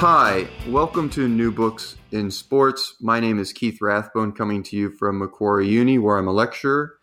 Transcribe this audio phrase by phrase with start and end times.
[0.00, 2.94] Hi, welcome to New Books in Sports.
[3.02, 6.94] My name is Keith Rathbone, coming to you from Macquarie Uni, where I'm a lecturer.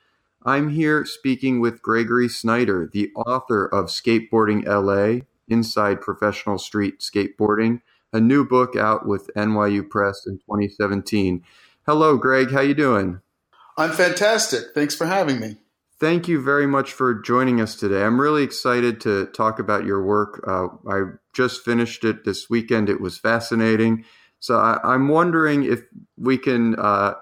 [0.43, 7.83] I'm here speaking with Gregory Snyder, the author of Skateboarding LA Inside Professional Street Skateboarding,
[8.11, 11.43] a new book out with NYU Press in 2017.
[11.85, 12.49] Hello, Greg.
[12.49, 13.21] How you doing?
[13.77, 14.73] I'm fantastic.
[14.73, 15.57] Thanks for having me.
[15.99, 18.03] Thank you very much for joining us today.
[18.03, 20.43] I'm really excited to talk about your work.
[20.47, 22.87] Uh, I just finished it this weekend.
[22.87, 24.05] It was fascinating.
[24.39, 25.81] So I, am wondering if
[26.15, 27.15] we can uh,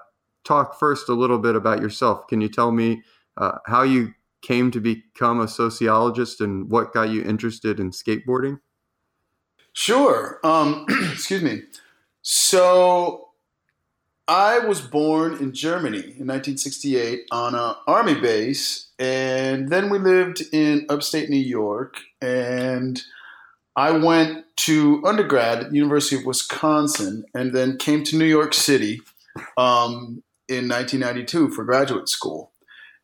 [0.44, 2.26] talk first a little bit about yourself.
[2.26, 3.02] Can you tell me
[3.38, 8.60] uh, how you came to become a sociologist and what got you interested in skateboarding?
[9.72, 10.38] Sure.
[10.44, 11.62] Um, excuse me.
[12.20, 13.25] So
[14.28, 20.42] I was born in Germany in 1968 on an army base, and then we lived
[20.52, 22.00] in upstate New York.
[22.20, 23.00] And
[23.76, 28.52] I went to undergrad at the University of Wisconsin, and then came to New York
[28.52, 29.00] City
[29.56, 32.50] um, in 1992 for graduate school.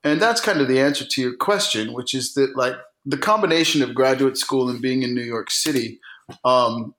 [0.03, 2.75] And that's kind of the answer to your question, which is that like
[3.07, 6.01] the combination of graduate school and being in New York City
[6.45, 6.95] um,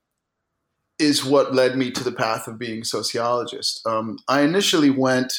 [1.04, 3.86] is what led me to the path of being a sociologist.
[3.86, 5.34] Um, I initially went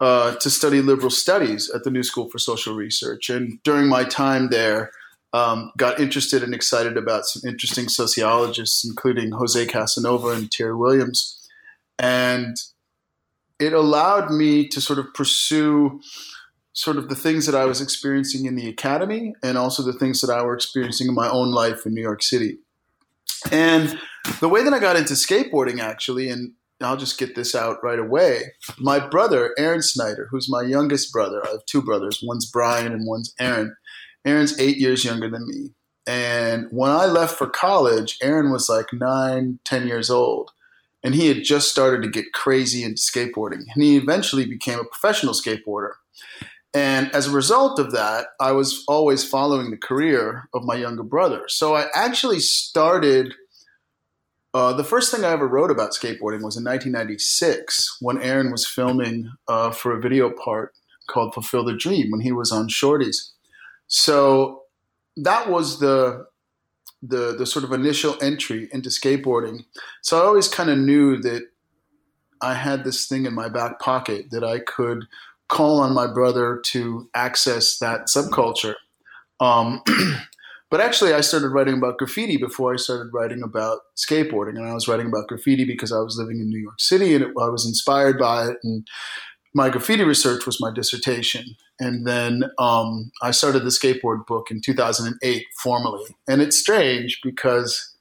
[0.00, 4.04] uh, to study liberal studies at the New School for Social Research, and during my
[4.04, 4.90] time there,
[5.32, 11.48] um, got interested and excited about some interesting sociologists, including Jose Casanova and Terry Williams,
[11.98, 12.56] and
[13.60, 16.00] it allowed me to sort of pursue
[16.72, 20.20] sort of the things that I was experiencing in the academy and also the things
[20.20, 22.58] that I were experiencing in my own life in New York City.
[23.52, 23.98] And
[24.40, 27.98] the way that I got into skateboarding, actually, and I'll just get this out right
[27.98, 28.52] away.
[28.78, 32.20] My brother, Aaron Snyder, who's my youngest brother, I have two brothers.
[32.22, 33.76] One's Brian and one's Aaron.
[34.24, 35.70] Aaron's eight years younger than me.
[36.06, 40.50] And when I left for college, Aaron was like nine, ten years old.
[41.02, 43.64] And he had just started to get crazy into skateboarding.
[43.74, 45.92] And he eventually became a professional skateboarder.
[46.74, 51.04] And as a result of that, I was always following the career of my younger
[51.04, 51.44] brother.
[51.46, 53.34] So I actually started
[54.52, 58.66] uh, the first thing I ever wrote about skateboarding was in 1996 when Aaron was
[58.66, 60.72] filming uh, for a video part
[61.08, 63.32] called Fulfill the Dream when he was on Shorty's.
[63.86, 64.62] So
[65.16, 66.26] that was the
[67.02, 69.64] the the sort of initial entry into skateboarding.
[70.02, 71.42] So I always kind of knew that
[72.40, 75.04] I had this thing in my back pocket that I could
[75.54, 78.74] call on my brother to access that subculture.
[79.40, 79.82] Um,
[80.74, 84.56] But actually, I started writing about graffiti before I started writing about skateboarding.
[84.56, 87.22] And I was writing about graffiti because I was living in New York City and
[87.22, 88.56] it, I was inspired by it.
[88.64, 88.84] And
[89.54, 91.44] my graffiti research was my dissertation.
[91.78, 96.16] And then um, I started the skateboard book in 2008 formally.
[96.26, 97.94] And it's strange because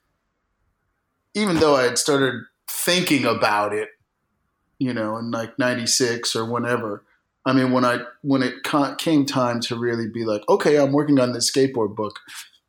[1.36, 3.90] even though I had started thinking about it,
[4.80, 7.04] you know, in like 96 or whenever,
[7.46, 8.64] I mean, when I when it
[8.98, 12.20] came time to really be like, okay, I'm working on this skateboard book,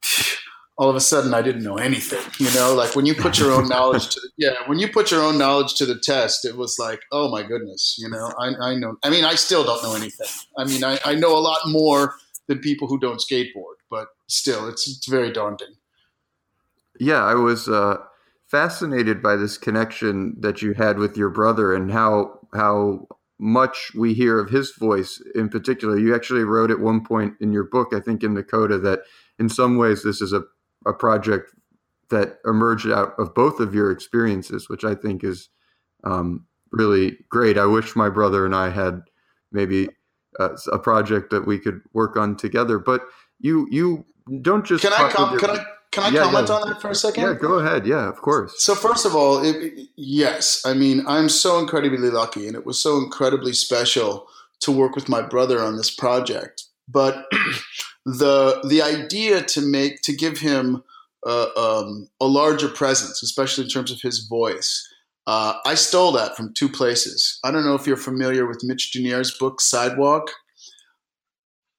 [0.76, 2.22] all of a sudden I didn't know anything.
[2.38, 5.10] You know, like when you put your own knowledge to the, yeah, when you put
[5.10, 8.70] your own knowledge to the test, it was like, oh my goodness, you know, I,
[8.70, 8.96] I know.
[9.04, 10.26] I mean, I still don't know anything.
[10.58, 12.14] I mean, I, I know a lot more
[12.48, 15.76] than people who don't skateboard, but still, it's it's very daunting.
[16.98, 17.98] Yeah, I was uh,
[18.48, 23.06] fascinated by this connection that you had with your brother and how how
[23.44, 25.98] much we hear of his voice in particular.
[25.98, 29.00] You actually wrote at one point in your book, I think in the coda, that
[29.38, 30.44] in some ways this is a,
[30.86, 31.50] a project
[32.08, 35.50] that emerged out of both of your experiences, which I think is
[36.04, 37.58] um, really great.
[37.58, 39.02] I wish my brother and I had
[39.52, 39.90] maybe
[40.40, 42.78] uh, a project that we could work on together.
[42.78, 43.02] But
[43.40, 44.06] you you
[44.40, 46.54] don't just can I com- your, can I can I yeah, comment yeah.
[46.56, 47.22] on that for a second?
[47.22, 47.86] Yeah, go ahead.
[47.86, 48.62] Yeah, of course.
[48.62, 52.80] So first of all, it, yes, I mean I'm so incredibly lucky, and it was
[52.80, 54.26] so incredibly special
[54.60, 56.64] to work with my brother on this project.
[56.88, 57.26] But
[58.04, 60.82] the the idea to make to give him
[61.24, 64.86] uh, um, a larger presence, especially in terms of his voice.
[65.26, 67.38] Uh, I stole that from two places.
[67.44, 70.30] I don't know if you're familiar with Mitch Duneier's book Sidewalk.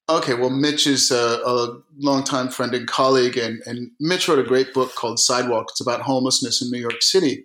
[0.08, 4.44] Okay, well, Mitch is a, a longtime friend and colleague, and, and Mitch wrote a
[4.44, 5.68] great book called Sidewalk.
[5.72, 7.44] It's about homelessness in New York City.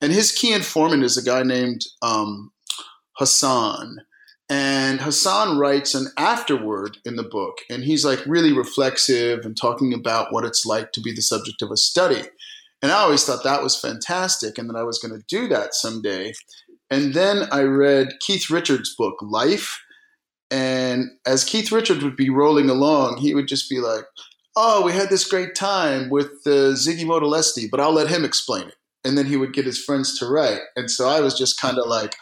[0.00, 2.50] And his key informant is a guy named um,
[3.18, 3.98] Hassan.
[4.48, 9.92] And Hassan writes an afterword in the book, and he's like really reflexive and talking
[9.92, 12.22] about what it's like to be the subject of a study.
[12.80, 15.74] And I always thought that was fantastic and that I was going to do that
[15.74, 16.32] someday.
[16.90, 19.84] And then I read Keith Richards' book, Life.
[20.50, 24.04] And as Keith Richards would be rolling along, he would just be like,
[24.56, 28.66] Oh, we had this great time with uh, Ziggy Modeliste, but I'll let him explain
[28.68, 28.74] it.
[29.04, 30.60] And then he would get his friends to write.
[30.74, 32.16] And so I was just kind of like,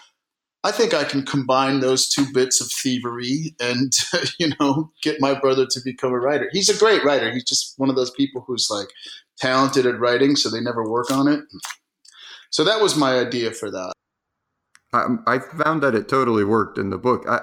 [0.63, 3.93] I think I can combine those two bits of thievery and,
[4.39, 6.51] you know, get my brother to become a writer.
[6.53, 7.33] He's a great writer.
[7.33, 8.89] He's just one of those people who's like
[9.39, 11.41] talented at writing, so they never work on it.
[12.51, 13.93] So that was my idea for that.
[14.93, 17.27] I, I found that it totally worked in the book.
[17.29, 17.41] I,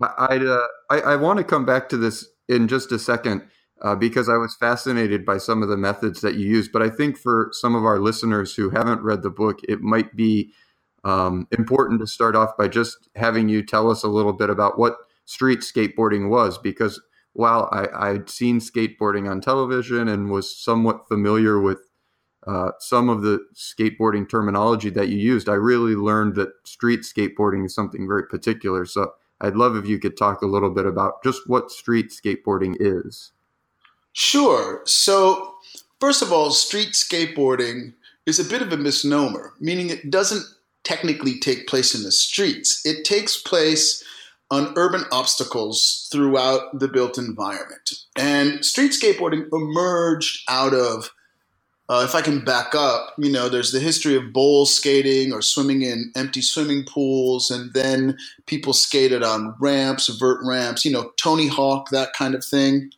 [0.00, 3.42] I, uh, I, I want to come back to this in just a second
[3.82, 6.68] uh, because I was fascinated by some of the methods that you use.
[6.68, 10.16] But I think for some of our listeners who haven't read the book, it might
[10.16, 10.52] be
[11.04, 14.78] um, important to start off by just having you tell us a little bit about
[14.78, 17.00] what street skateboarding was, because
[17.32, 21.80] while I, I'd seen skateboarding on television and was somewhat familiar with
[22.46, 27.64] uh, some of the skateboarding terminology that you used, I really learned that street skateboarding
[27.64, 28.84] is something very particular.
[28.84, 29.12] So
[29.42, 33.32] I'd love if you could talk a little bit about just what street skateboarding is.
[34.12, 34.82] Sure.
[34.84, 35.54] So,
[36.00, 37.94] first of all, street skateboarding
[38.24, 40.44] is a bit of a misnomer, meaning it doesn't
[40.84, 42.84] technically take place in the streets.
[42.84, 44.04] It takes place
[44.50, 47.90] on urban obstacles throughout the built environment.
[48.16, 51.10] And street skateboarding emerged out of,
[51.92, 55.42] uh, if I can back up, you know, there's the history of bowl skating or
[55.42, 58.16] swimming in empty swimming pools, and then
[58.46, 62.90] people skated on ramps, vert ramps, you know, Tony Hawk, that kind of thing.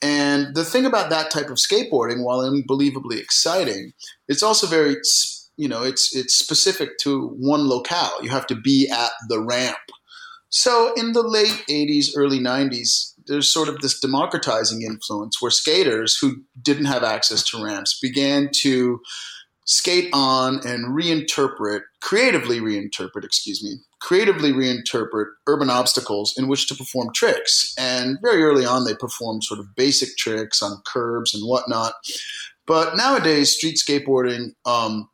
[0.00, 3.92] And the thing about that type of skateboarding, while unbelievably exciting,
[4.28, 4.96] it's also very
[5.58, 8.16] you know it's it's specific to one locale.
[8.22, 9.76] You have to be at the ramp.
[10.48, 16.16] So in the late 80s, early 90s, there's sort of this democratizing influence where skaters
[16.16, 19.00] who didn't have access to ramps began to
[19.64, 26.74] skate on and reinterpret, creatively reinterpret, excuse me, creatively reinterpret urban obstacles in which to
[26.74, 27.74] perform tricks.
[27.78, 31.94] And very early on, they performed sort of basic tricks on curbs and whatnot.
[32.66, 35.08] But nowadays, street skateboarding um,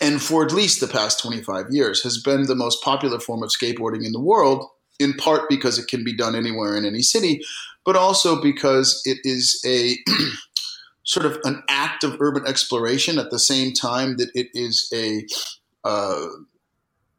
[0.00, 3.50] and for at least the past 25 years has been the most popular form of
[3.50, 4.66] skateboarding in the world
[5.02, 7.42] in part because it can be done anywhere in any city
[7.84, 9.96] but also because it is a
[11.04, 15.26] sort of an act of urban exploration at the same time that it is a
[15.84, 16.26] uh,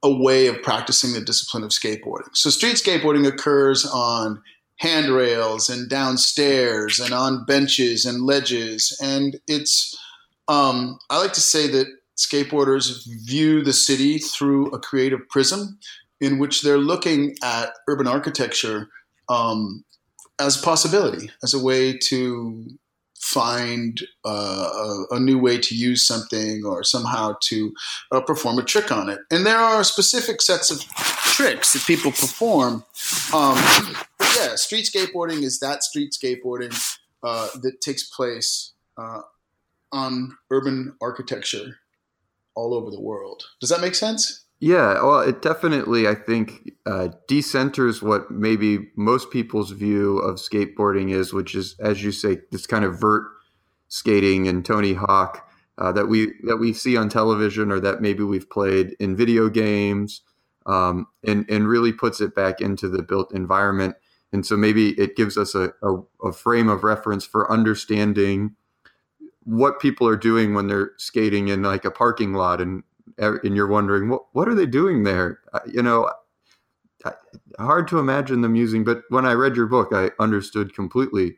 [0.02, 2.30] a way of practicing the discipline of skateboarding.
[2.34, 4.42] So street skateboarding occurs on
[4.78, 9.98] handrails and downstairs and on benches and ledges, and it's
[10.48, 11.88] um, I like to say that
[12.18, 15.80] skateboarders view the city through a creative prism
[16.24, 18.88] in which they're looking at urban architecture
[19.28, 19.84] um,
[20.40, 22.66] as a possibility, as a way to
[23.20, 24.70] find uh,
[25.10, 27.74] a, a, new way to use something or somehow to
[28.12, 29.20] uh, perform a trick on it.
[29.32, 30.82] And there are specific sets of
[31.36, 32.86] tricks that people perform.
[33.34, 33.58] Um,
[34.38, 36.74] yeah, street skateboarding is that street skateboarding
[37.22, 39.22] uh, that takes place uh,
[39.92, 41.80] on urban architecture
[42.56, 43.44] all over the world.
[43.60, 44.43] Does that make sense?
[44.64, 51.12] Yeah, well, it definitely, I think, uh, decenters what maybe most people's view of skateboarding
[51.14, 53.26] is, which is, as you say, this kind of vert
[53.90, 58.24] skating and Tony Hawk uh, that we that we see on television or that maybe
[58.24, 60.22] we've played in video games,
[60.66, 63.98] um, and and really puts it back into the built environment.
[64.32, 68.56] And so maybe it gives us a, a, a frame of reference for understanding
[69.44, 72.84] what people are doing when they're skating in like a parking lot and
[73.18, 75.40] and you're wondering what what are they doing there?
[75.68, 76.10] You know
[77.60, 81.38] hard to imagine them using but when i read your book i understood completely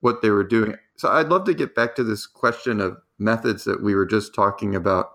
[0.00, 0.74] what they were doing.
[0.96, 4.34] So i'd love to get back to this question of methods that we were just
[4.34, 5.12] talking about.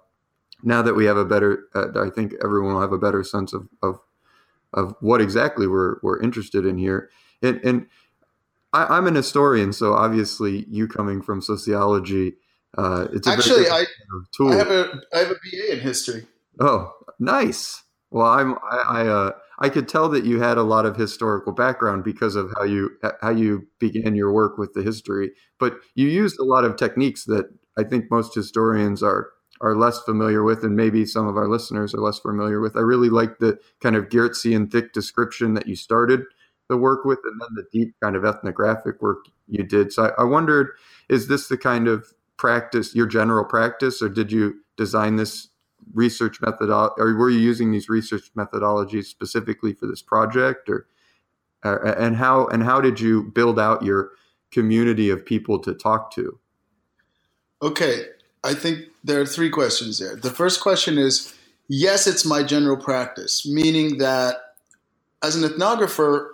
[0.64, 3.54] Now that we have a better uh, i think everyone will have a better sense
[3.54, 4.00] of of
[4.74, 7.10] of what exactly we're we're interested in here.
[7.42, 7.88] And and
[8.74, 12.36] I, am an historian, so obviously you coming from sociology,
[12.78, 13.86] uh, it's actually I,
[14.40, 16.26] I have a I have a BA in history.
[16.60, 17.84] Oh, nice.
[18.12, 21.54] Well, I'm I I, uh, I could tell that you had a lot of historical
[21.54, 26.08] background because of how you how you began your work with the history, but you
[26.08, 27.46] used a lot of techniques that
[27.78, 31.94] I think most historians are are less familiar with, and maybe some of our listeners
[31.94, 32.76] are less familiar with.
[32.76, 36.22] I really like the kind of Geertzian thick description that you started
[36.68, 39.92] the work with, and then the deep kind of ethnographic work you did.
[39.94, 40.72] So I, I wondered,
[41.10, 42.12] is this the kind of
[42.42, 45.50] practice, your general practice, or did you design this
[45.94, 50.88] research methodology, or were you using these research methodologies specifically for this project, or
[51.64, 54.10] uh, and how and how did you build out your
[54.50, 56.40] community of people to talk to?
[57.62, 58.06] Okay,
[58.44, 60.16] I think there are three questions there.
[60.16, 61.36] The first question is
[61.68, 64.38] yes, it's my general practice, meaning that
[65.22, 66.30] as an ethnographer,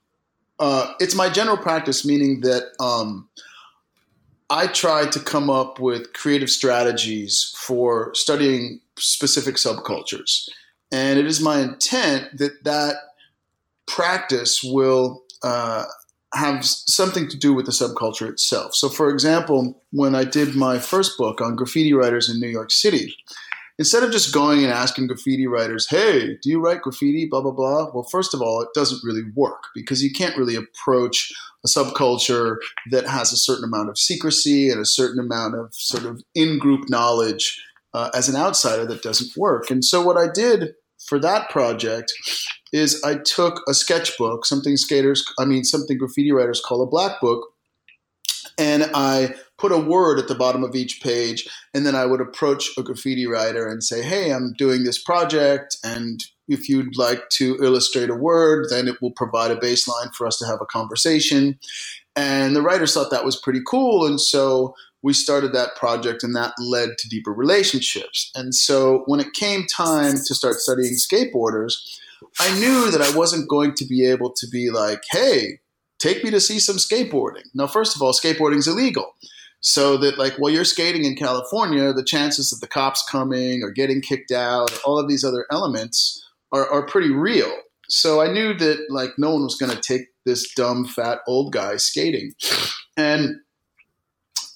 [0.58, 3.30] uh, it's my general practice, meaning that um,
[4.48, 10.48] I try to come up with creative strategies for studying specific subcultures.
[10.92, 12.94] And it is my intent that that
[13.86, 15.84] practice will uh,
[16.34, 18.74] have something to do with the subculture itself.
[18.74, 22.70] So, for example, when I did my first book on graffiti writers in New York
[22.70, 23.16] City,
[23.78, 27.52] instead of just going and asking graffiti writers, hey, do you write graffiti, blah, blah,
[27.52, 31.32] blah, well, first of all, it doesn't really work because you can't really approach
[31.64, 32.56] a subculture
[32.90, 36.58] that has a certain amount of secrecy and a certain amount of sort of in
[36.58, 37.60] group knowledge
[37.92, 39.70] uh, as an outsider that doesn't work.
[39.70, 40.74] And so, what I did
[41.06, 42.12] for that project
[42.72, 47.20] is I took a sketchbook, something skaters, I mean, something graffiti writers call a black
[47.20, 47.48] book,
[48.58, 52.20] and I put a word at the bottom of each page, and then I would
[52.20, 57.28] approach a graffiti writer and say, "Hey, I'm doing this project, and if you'd like
[57.30, 60.66] to illustrate a word, then it will provide a baseline for us to have a
[60.66, 61.58] conversation."
[62.14, 66.34] And the writers thought that was pretty cool, and so we started that project and
[66.34, 68.30] that led to deeper relationships.
[68.34, 71.74] And so when it came time to start studying skateboarders,
[72.40, 75.60] I knew that I wasn't going to be able to be like, hey,
[75.98, 77.44] take me to see some skateboarding.
[77.54, 79.14] Now, first of all, skateboarding is illegal.
[79.60, 83.70] So that like while you're skating in California, the chances of the cops coming or
[83.70, 87.52] getting kicked out, all of these other elements are, are pretty real.
[87.88, 91.52] So I knew that like no one was going to take this dumb fat old
[91.52, 92.32] guy skating.
[92.96, 93.36] And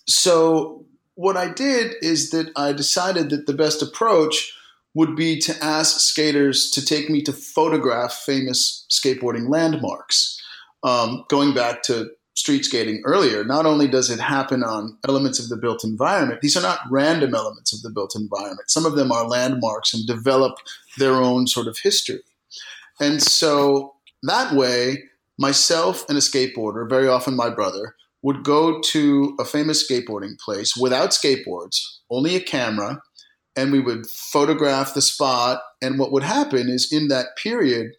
[0.09, 4.53] so what I did is that I decided that the best approach
[4.95, 10.41] would be to ask skaters to take me to photograph famous skateboarding landmarks.
[10.83, 15.49] Um, going back to street skating earlier, not only does it happen on elements of
[15.49, 18.71] the built environment, these are not random elements of the built environment.
[18.71, 20.59] Some of them are landmarks and develop
[20.99, 22.23] their own sort of history.
[23.01, 25.05] And so that way,
[25.39, 30.77] myself and a skateboarder, very often my brother, would go to a famous skateboarding place
[30.77, 33.03] without skateboards, only a camera,
[33.57, 35.63] and we would photograph the spot.
[35.83, 37.93] And what would happen is in that period,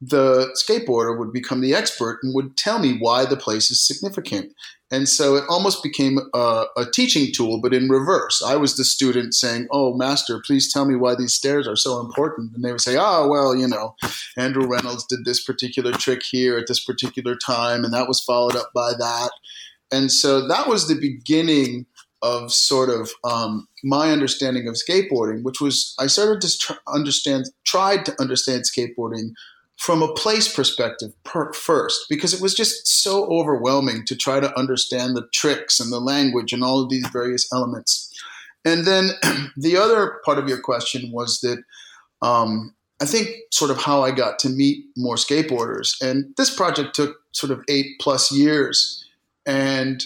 [0.00, 4.52] the skateboarder would become the expert and would tell me why the place is significant.
[4.90, 8.40] And so it almost became a, a, teaching tool, but in reverse.
[8.40, 11.98] I was the student saying, Oh, master, please tell me why these stairs are so
[11.98, 12.52] important.
[12.54, 13.96] And they would say, Oh, well, you know,
[14.36, 18.54] Andrew Reynolds did this particular trick here at this particular time, and that was followed
[18.54, 19.30] up by that.
[19.90, 21.86] And so that was the beginning
[22.22, 27.46] of sort of um, my understanding of skateboarding, which was I started to tr- understand,
[27.64, 29.30] tried to understand skateboarding
[29.78, 34.58] from a place perspective per- first, because it was just so overwhelming to try to
[34.58, 38.12] understand the tricks and the language and all of these various elements.
[38.64, 39.10] And then
[39.56, 41.62] the other part of your question was that
[42.22, 46.00] um, I think sort of how I got to meet more skateboarders.
[46.00, 49.04] And this project took sort of eight plus years
[49.46, 50.02] and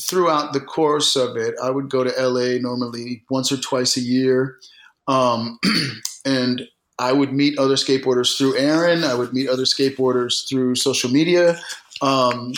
[0.00, 4.00] throughout the course of it, I would go to LA normally once or twice a
[4.00, 4.58] year.
[5.06, 5.58] Um,
[6.24, 6.62] and
[6.98, 9.04] I would meet other skateboarders through Aaron.
[9.04, 11.58] I would meet other skateboarders through social media.
[12.00, 12.52] Um,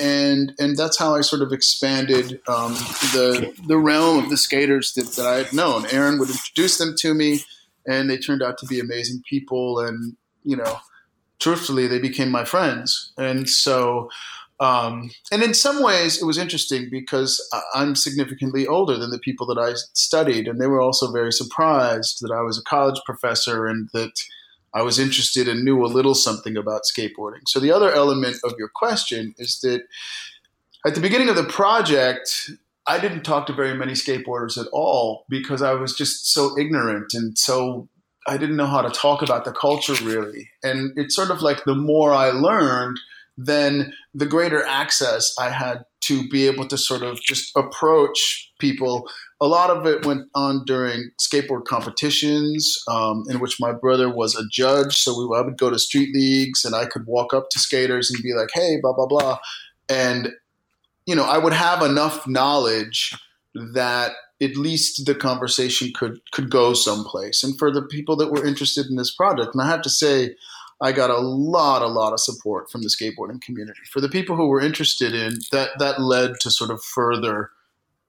[0.00, 2.72] and and that's how I sort of expanded um,
[3.12, 5.86] the the realm of the skaters that, that I had known.
[5.86, 7.40] Aaron would introduce them to me,
[7.86, 9.78] and they turned out to be amazing people.
[9.80, 10.78] And you know,
[11.38, 13.12] truthfully, they became my friends.
[13.18, 14.08] And so
[14.62, 19.44] um, and in some ways, it was interesting because I'm significantly older than the people
[19.48, 23.66] that I studied, and they were also very surprised that I was a college professor
[23.66, 24.12] and that
[24.72, 27.40] I was interested and knew a little something about skateboarding.
[27.48, 29.82] So, the other element of your question is that
[30.86, 32.48] at the beginning of the project,
[32.86, 37.14] I didn't talk to very many skateboarders at all because I was just so ignorant
[37.14, 37.88] and so
[38.28, 40.50] I didn't know how to talk about the culture really.
[40.62, 42.98] And it's sort of like the more I learned,
[43.36, 49.08] then the greater access I had to be able to sort of just approach people.
[49.40, 54.36] A lot of it went on during skateboard competitions, um, in which my brother was
[54.36, 54.96] a judge.
[54.96, 58.10] So we, I would go to street leagues and I could walk up to skaters
[58.10, 59.38] and be like, hey, blah, blah, blah.
[59.88, 60.30] And,
[61.06, 63.14] you know, I would have enough knowledge
[63.54, 67.44] that at least the conversation could could go someplace.
[67.44, 70.34] And for the people that were interested in this project, and I have to say,
[70.82, 73.80] I got a lot, a lot of support from the skateboarding community.
[73.90, 77.50] For the people who were interested in that, that led to sort of further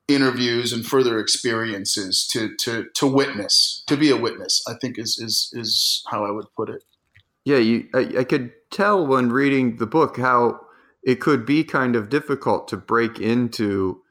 [0.08, 4.62] interviews and further experiences to to to witness, to be a witness.
[4.68, 6.84] I think is is is how I would put it.
[7.46, 10.60] Yeah, you, I, I could tell when reading the book how
[11.04, 14.02] it could be kind of difficult to break into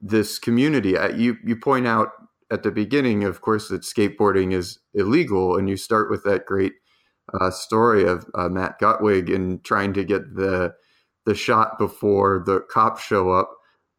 [0.00, 0.96] this community.
[1.16, 2.10] You you point out
[2.50, 6.74] at the beginning, of course, that skateboarding is illegal, and you start with that great
[7.40, 10.74] uh, story of uh, Matt Gutwig and trying to get the
[11.24, 13.50] the shot before the cops show up.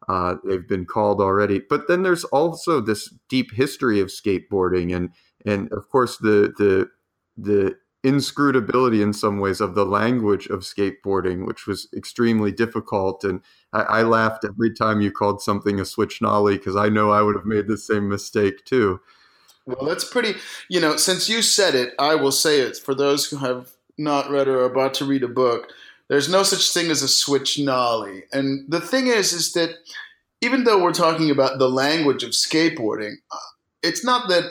[0.08, 5.10] Uh, they've been called already, but then there's also this deep history of skateboarding, and
[5.46, 6.88] and of course the the
[7.36, 13.24] the inscrutability in some ways of the language of skateboarding, which was extremely difficult.
[13.24, 13.40] And
[13.72, 17.22] I, I laughed every time you called something a switch nollie because I know I
[17.22, 19.00] would have made the same mistake too.
[19.66, 20.34] Well, that's pretty,
[20.68, 24.30] you know, since you said it, I will say it for those who have not
[24.30, 25.68] read or are about to read a book.
[26.08, 28.24] There's no such thing as a switch nollie.
[28.32, 29.70] And the thing is, is that
[30.42, 33.38] even though we're talking about the language of skateboarding, uh,
[33.82, 34.44] it's not that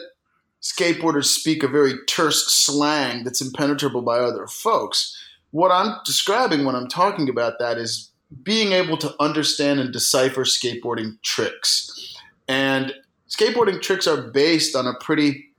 [0.63, 5.15] skateboarders speak a very terse slang that's impenetrable by other folks.
[5.51, 8.09] What I'm describing when I'm talking about that is
[8.41, 12.15] being able to understand and decipher skateboarding tricks.
[12.47, 12.95] And
[13.33, 15.49] skateboarding tricks are based on a pretty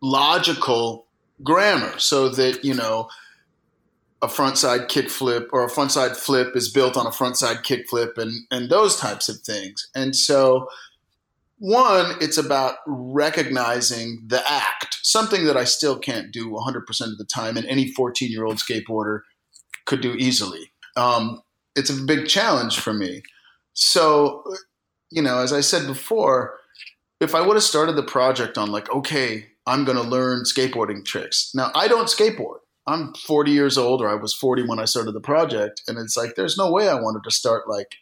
[0.00, 1.06] logical
[1.42, 3.08] grammar so that, you know,
[4.20, 8.68] a frontside kickflip or a frontside flip is built on a frontside kickflip and, and
[8.68, 9.88] those types of things.
[9.94, 10.68] And so
[11.58, 17.24] one, it's about recognizing the act, something that I still can't do 100% of the
[17.24, 19.20] time, and any 14 year old skateboarder
[19.84, 20.70] could do easily.
[20.96, 21.42] Um,
[21.74, 23.22] it's a big challenge for me.
[23.72, 24.44] So,
[25.10, 26.57] you know, as I said before,
[27.20, 31.04] if I would have started the project on, like, okay, I'm going to learn skateboarding
[31.04, 31.50] tricks.
[31.54, 32.58] Now, I don't skateboard.
[32.86, 35.82] I'm 40 years old, or I was 40 when I started the project.
[35.86, 37.96] And it's like, there's no way I wanted to start like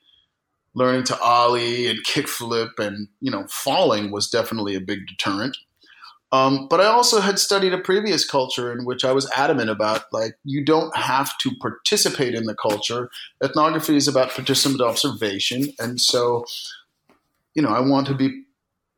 [0.77, 5.57] learning to ollie and kickflip and you know falling was definitely a big deterrent.
[6.33, 10.05] Um, but I also had studied a previous culture in which I was adamant about
[10.13, 13.11] like you don't have to participate in the culture.
[13.43, 16.45] Ethnography is about participant observation, and so
[17.55, 18.43] you know I want to be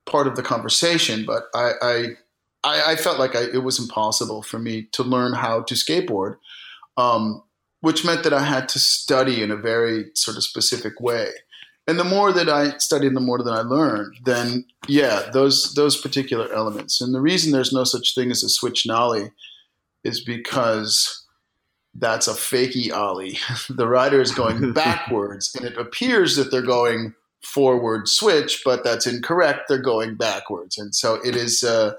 [0.09, 2.05] part of the conversation, but I I,
[2.65, 6.37] I, I felt like I, it was impossible for me to learn how to skateboard.
[6.97, 7.43] Um,
[7.81, 11.31] which meant that I had to study in a very sort of specific way
[11.89, 14.19] and the more that I studied, the more that I learned.
[14.27, 17.01] Then, yeah, those those particular elements.
[17.01, 19.33] And the reason there's no such thing as a switch nollie
[20.05, 21.25] is because
[21.95, 23.39] that's a fakey ollie.
[23.71, 29.07] the rider is going backwards, and it appears that they're going forward switch, but that's
[29.07, 29.63] incorrect.
[29.69, 31.63] They're going backwards, and so it is.
[31.63, 31.93] Uh,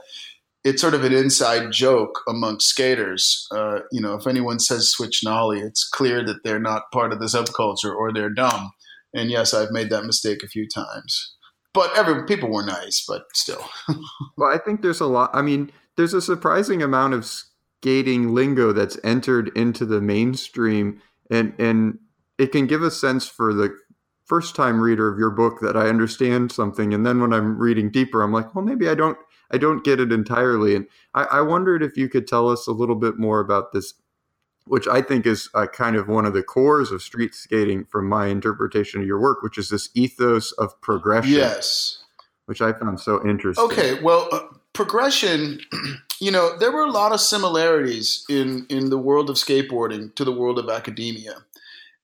[0.65, 3.47] it's sort of an inside joke amongst skaters.
[3.49, 7.19] Uh, you know, if anyone says switch nollie, it's clear that they're not part of
[7.19, 8.71] the subculture or they're dumb.
[9.13, 11.34] And yes, I've made that mistake a few times.
[11.73, 13.63] But every people were nice, but still.
[14.38, 15.30] well, I think there's a lot.
[15.34, 21.54] I mean, there's a surprising amount of skating lingo that's entered into the mainstream, and
[21.60, 21.99] and
[22.38, 23.75] it can give a sense for the
[24.29, 27.91] first time reader of your book that I understand something, and then when I'm reading
[27.91, 29.17] deeper, I'm like, well, maybe I don't.
[29.51, 32.71] I don't get it entirely, and I, I wondered if you could tell us a
[32.71, 33.95] little bit more about this
[34.69, 38.07] which I think is uh, kind of one of the cores of street skating from
[38.07, 41.33] my interpretation of your work, which is this ethos of progression.
[41.33, 42.03] Yes.
[42.45, 43.65] Which I found so interesting.
[43.65, 44.41] Okay, well, uh,
[44.73, 45.59] progression,
[46.21, 50.23] you know, there were a lot of similarities in, in the world of skateboarding to
[50.23, 51.33] the world of academia.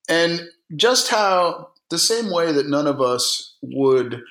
[0.08, 4.22] And just how, the same way that none of us would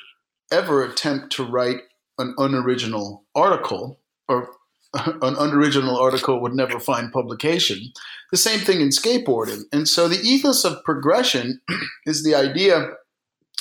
[0.52, 1.78] ever attempt to write
[2.18, 4.50] an unoriginal article or
[4.94, 7.92] an unoriginal article would never find publication.
[8.32, 9.64] The same thing in skateboarding.
[9.72, 11.60] And so the ethos of progression
[12.06, 12.92] is the idea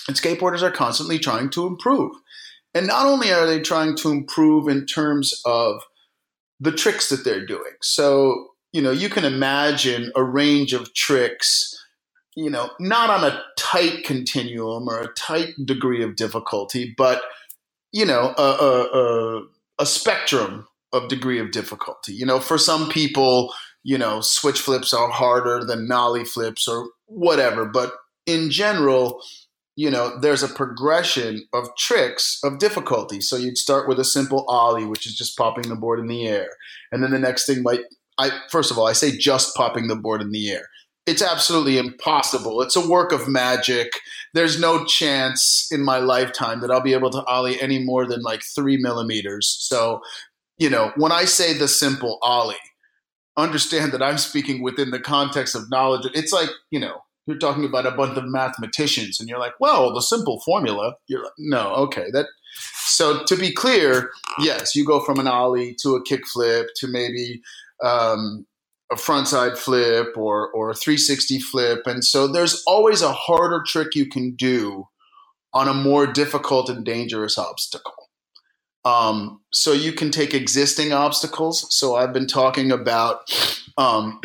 [0.07, 2.13] that skateboarders are constantly trying to improve.
[2.75, 5.83] And not only are they trying to improve in terms of
[6.61, 7.73] the tricks that they're doing.
[7.83, 11.75] So, you know, you can imagine a range of tricks,
[12.37, 17.23] you know, not on a tight continuum or a tight degree of difficulty, but,
[17.93, 19.43] you know, a, a, a,
[19.81, 22.13] a spectrum of degree of difficulty.
[22.13, 26.89] You know, for some people, you know, switch flips are harder than nollie flips or
[27.07, 27.65] whatever.
[27.67, 27.93] But
[28.27, 29.23] in general,
[29.77, 33.21] you know, there's a progression of tricks of difficulty.
[33.21, 36.27] So you'd start with a simple ollie, which is just popping the board in the
[36.27, 36.49] air.
[36.93, 37.81] And then the next thing might
[38.19, 40.69] I first of all, I say just popping the board in the air.
[41.07, 42.63] It's absolutely impossible.
[42.63, 43.93] It's a work of magic.
[44.33, 48.23] There's no chance in my lifetime that I'll be able to ollie any more than
[48.23, 49.47] like three millimeters.
[49.61, 50.01] So
[50.59, 52.57] you know, when I say the simple ollie,
[53.37, 56.07] understand that I'm speaking within the context of knowledge.
[56.15, 59.93] It's like, you know, you're talking about a bunch of mathematicians and you're like, well,
[59.93, 60.95] the simple formula.
[61.09, 62.07] You're like, no, okay.
[62.13, 62.27] That
[62.85, 67.43] so to be clear, yes, you go from an ollie to a kickflip to maybe
[67.83, 68.47] um,
[68.93, 71.87] a frontside flip or or a 360 flip.
[71.87, 74.89] And so there's always a harder trick you can do
[75.53, 78.11] on a more difficult and dangerous obstacle.
[78.85, 81.75] Um, so you can take existing obstacles.
[81.75, 83.33] So I've been talking about
[83.79, 84.21] um,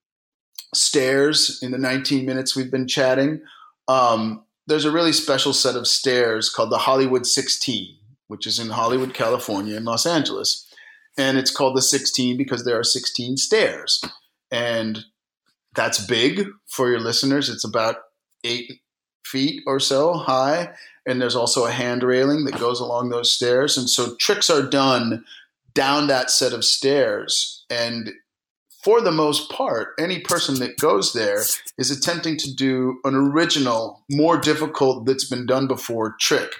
[0.74, 3.42] stairs in the 19 minutes we've been chatting.
[3.88, 7.96] Um, there's a really special set of stairs called the Hollywood 16,
[8.28, 10.69] which is in Hollywood, California, in Los Angeles.
[11.18, 14.02] And it's called the 16 because there are 16 stairs.
[14.50, 15.04] And
[15.74, 17.48] that's big for your listeners.
[17.48, 17.96] It's about
[18.44, 18.80] eight
[19.24, 20.72] feet or so high
[21.06, 23.76] and there's also a hand railing that goes along those stairs.
[23.76, 25.24] And so tricks are done
[25.74, 27.64] down that set of stairs.
[27.70, 28.12] And
[28.84, 31.42] for the most part, any person that goes there
[31.78, 36.52] is attempting to do an original, more difficult that's been done before trick.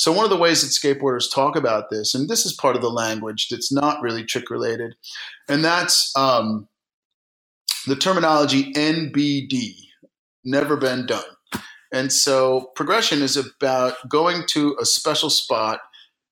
[0.00, 2.80] So, one of the ways that skateboarders talk about this, and this is part of
[2.80, 4.94] the language that's not really trick related,
[5.46, 6.68] and that's um,
[7.86, 9.74] the terminology NBD,
[10.42, 11.22] never been done.
[11.92, 15.80] And so progression is about going to a special spot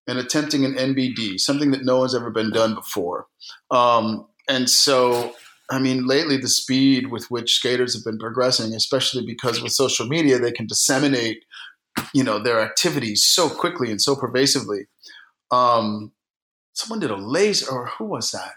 [0.06, 3.26] and attempting an NBD, something that no one's ever been done before.
[3.70, 5.34] Um, and so,
[5.70, 10.06] I mean, lately the speed with which skaters have been progressing, especially because with social
[10.06, 11.44] media, they can disseminate,
[12.14, 14.86] you know, their activities so quickly and so pervasively.
[15.50, 16.12] Um,
[16.74, 18.52] someone did a laser, or who was that?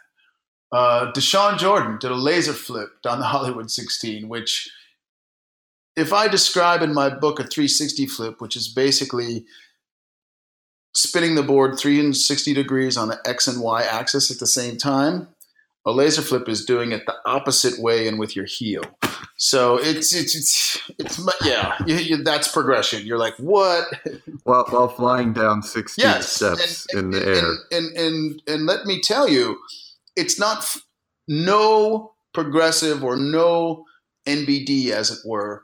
[0.72, 4.70] Uh, Dashawn Jordan did a laser flip down the Hollywood 16, which
[5.96, 9.46] if I describe in my book a 360 flip, which is basically
[10.96, 15.28] spinning the board 360 degrees on the X and Y axis at the same time,
[15.86, 18.84] a laser flip is doing it the opposite way and with your heel.
[19.38, 23.06] So it's it's it's, it's yeah, you, you, that's progression.
[23.06, 23.86] You're like what?
[24.44, 27.54] While while flying down 60 yes, steps and, and, in the and, air.
[27.72, 29.58] And, and and let me tell you,
[30.16, 30.76] it's not
[31.28, 33.86] no progressive or no
[34.28, 35.64] NBD as it were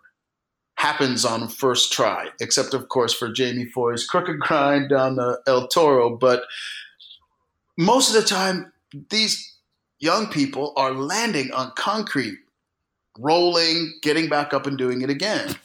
[0.75, 5.67] happens on first try, except of course for Jamie Foy's crooked grind down the El
[5.67, 6.15] Toro.
[6.15, 6.43] But
[7.77, 8.71] most of the time,
[9.09, 9.56] these
[9.99, 12.39] young people are landing on concrete,
[13.17, 15.55] rolling, getting back up and doing it again.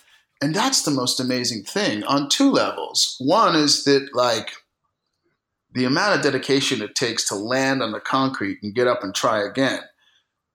[0.40, 3.16] And that's the most amazing thing on two levels.
[3.20, 4.50] One is that, like,
[5.72, 9.14] the amount of dedication it takes to land on the concrete and get up and
[9.14, 9.80] try again.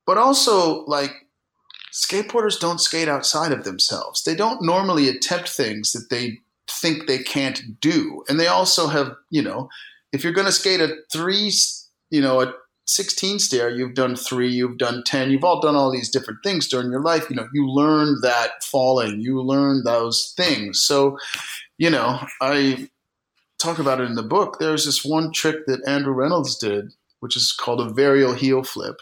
[0.06, 1.12] But also, like,
[1.94, 4.24] skateboarders don't skate outside of themselves.
[4.24, 8.24] They don't normally attempt things that they think they can't do.
[8.28, 9.70] And they also have, you know,
[10.12, 11.52] if you're going to skate a three,
[12.10, 12.54] you know, a
[12.88, 16.68] 16 stair, you've done three, you've done 10, you've all done all these different things
[16.68, 17.30] during your life.
[17.30, 20.82] You know, you learn that falling, you learn those things.
[20.82, 21.18] So,
[21.78, 22.90] you know, I
[23.60, 24.58] talk about it in the book.
[24.60, 28.96] There's this one trick that Andrew Reynolds did, which is called a varial heel flip.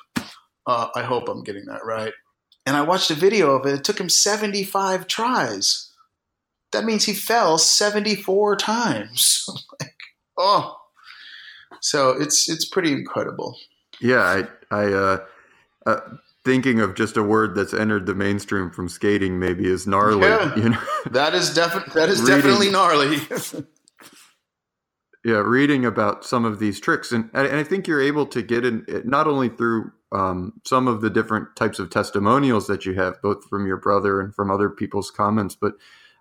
[0.67, 2.13] Uh, I hope I'm getting that right
[2.65, 3.75] and I watched a video of it.
[3.75, 5.91] It took him 75 tries.
[6.71, 9.45] That means he fell 74 times.
[9.81, 9.95] like,
[10.37, 10.77] oh.
[11.81, 13.57] So it's it's pretty incredible.
[14.01, 15.25] Yeah, I I uh,
[15.85, 15.99] uh,
[16.43, 20.27] thinking of just a word that's entered the mainstream from skating maybe is gnarly.
[20.27, 20.81] Yeah, you know?
[21.11, 23.19] that is definitely that is Reading, definitely gnarly.
[25.25, 28.65] yeah, reading about some of these tricks, and and I think you're able to get
[28.65, 33.21] in not only through um, some of the different types of testimonials that you have,
[33.21, 35.73] both from your brother and from other people's comments, but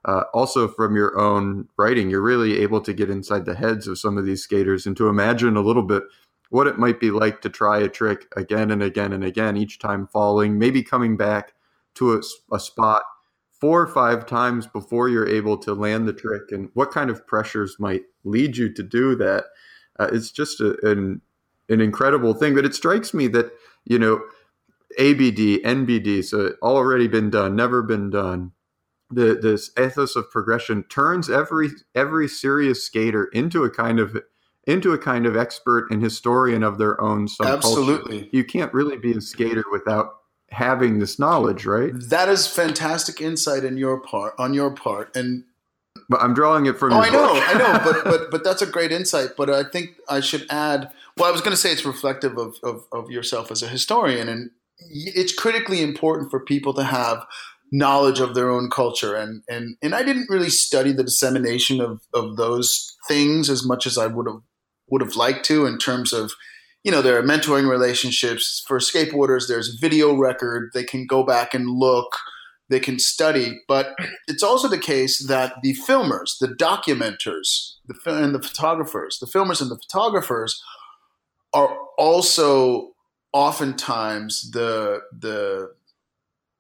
[0.05, 2.11] uh, also from your own writing.
[2.11, 5.09] You're really able to get inside the heads of some of these skaters and to
[5.09, 6.03] imagine a little bit
[6.51, 9.79] what it might be like to try a trick again and again and again, each
[9.79, 11.55] time falling, maybe coming back
[11.95, 13.03] to a, a spot
[13.61, 17.27] four or five times before you're able to land the trick, and what kind of
[17.27, 19.45] pressures might lead you to do that.
[19.99, 21.21] Uh, it's just a, an
[21.69, 22.55] an incredible thing.
[22.55, 23.53] But it strikes me that
[23.85, 24.17] you know,
[24.99, 28.53] ABD, NBD, so already been done, never been done.
[29.11, 34.17] The this ethos of progression turns every every serious skater into a kind of
[34.67, 37.53] into a kind of expert and historian of their own subculture.
[37.53, 40.15] Absolutely, you can't really be a skater without
[40.51, 41.93] having this knowledge, right?
[41.95, 45.45] That is fantastic insight in your part on your part, and
[46.09, 46.93] but I'm drawing it from.
[46.93, 49.31] Oh, I know, I know, but but but that's a great insight.
[49.37, 52.57] But I think I should add well, I was going to say it's reflective of,
[52.63, 57.25] of, of yourself as a historian, and it's critically important for people to have
[57.71, 59.15] knowledge of their own culture.
[59.15, 63.87] And and and I didn't really study the dissemination of of those things as much
[63.87, 64.43] as I would have
[64.89, 66.33] would have liked to in terms of
[66.85, 69.49] you know, there are mentoring relationships for skateboarders.
[69.49, 70.71] There's video record.
[70.75, 72.15] They can go back and look.
[72.69, 73.59] They can study.
[73.67, 73.97] But
[74.29, 79.63] it's also the case that the filmers, the documenters, the and the photographers, the filmers
[79.63, 80.63] and the photographers
[81.55, 82.91] are also
[83.33, 85.73] oftentimes the the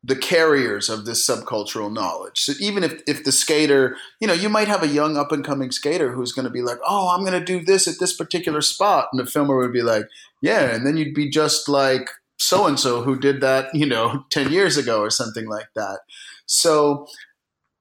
[0.06, 2.38] the carriers of this subcultural knowledge.
[2.40, 5.42] So even if, if the skater, you know, you might have a young up and
[5.42, 8.14] coming skater who's going to be like, oh, I'm going to do this at this
[8.14, 9.08] particular spot.
[9.10, 10.04] And the filmer would be like,
[10.42, 10.74] yeah.
[10.74, 14.52] And then you'd be just like so and so who did that, you know, 10
[14.52, 16.00] years ago or something like that.
[16.44, 17.06] So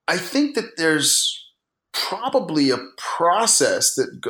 [0.07, 1.45] I think that there's
[1.91, 4.21] probably a process that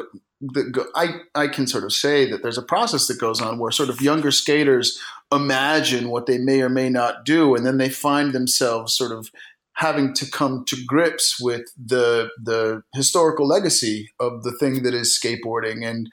[0.95, 3.89] I, I can sort of say that there's a process that goes on where sort
[3.89, 4.99] of younger skaters
[5.31, 9.29] imagine what they may or may not do, and then they find themselves sort of
[9.75, 15.17] having to come to grips with the the historical legacy of the thing that is
[15.17, 15.85] skateboarding.
[15.85, 16.09] And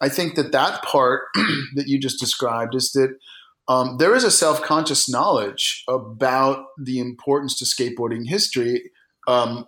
[0.00, 1.22] I think that that part
[1.74, 3.16] that you just described is that
[3.68, 8.90] um, there is a self conscious knowledge about the importance to skateboarding history.
[9.28, 9.66] Um,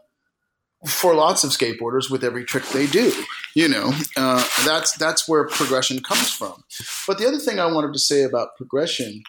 [0.86, 3.12] for lots of skateboarders with every trick they do.
[3.54, 6.64] You know, uh, that's that's where progression comes from.
[7.06, 9.22] But the other thing I wanted to say about progression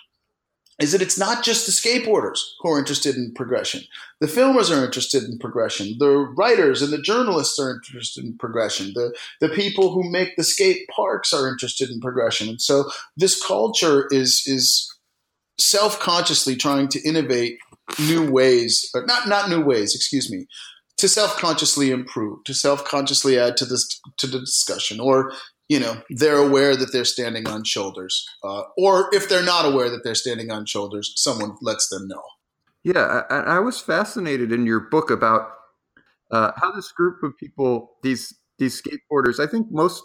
[0.81, 3.81] is that it's not just the skateboarders who are interested in progression.
[4.19, 5.95] The filmers are interested in progression.
[5.99, 8.91] The writers and the journalists are interested in progression.
[8.93, 12.49] The the people who make the skate parks are interested in progression.
[12.49, 14.91] And so this culture is is
[15.57, 17.57] self-consciously trying to innovate
[17.99, 20.47] new ways, or not not new ways, excuse me,
[21.05, 25.31] to self-consciously improve, to self-consciously add to this to the discussion, or
[25.69, 29.89] you know they're aware that they're standing on shoulders, uh, or if they're not aware
[29.91, 32.23] that they're standing on shoulders, someone lets them know.
[32.83, 35.49] Yeah, I, I was fascinated in your book about
[36.31, 40.03] uh, how this group of people, these these skateboarders, I think most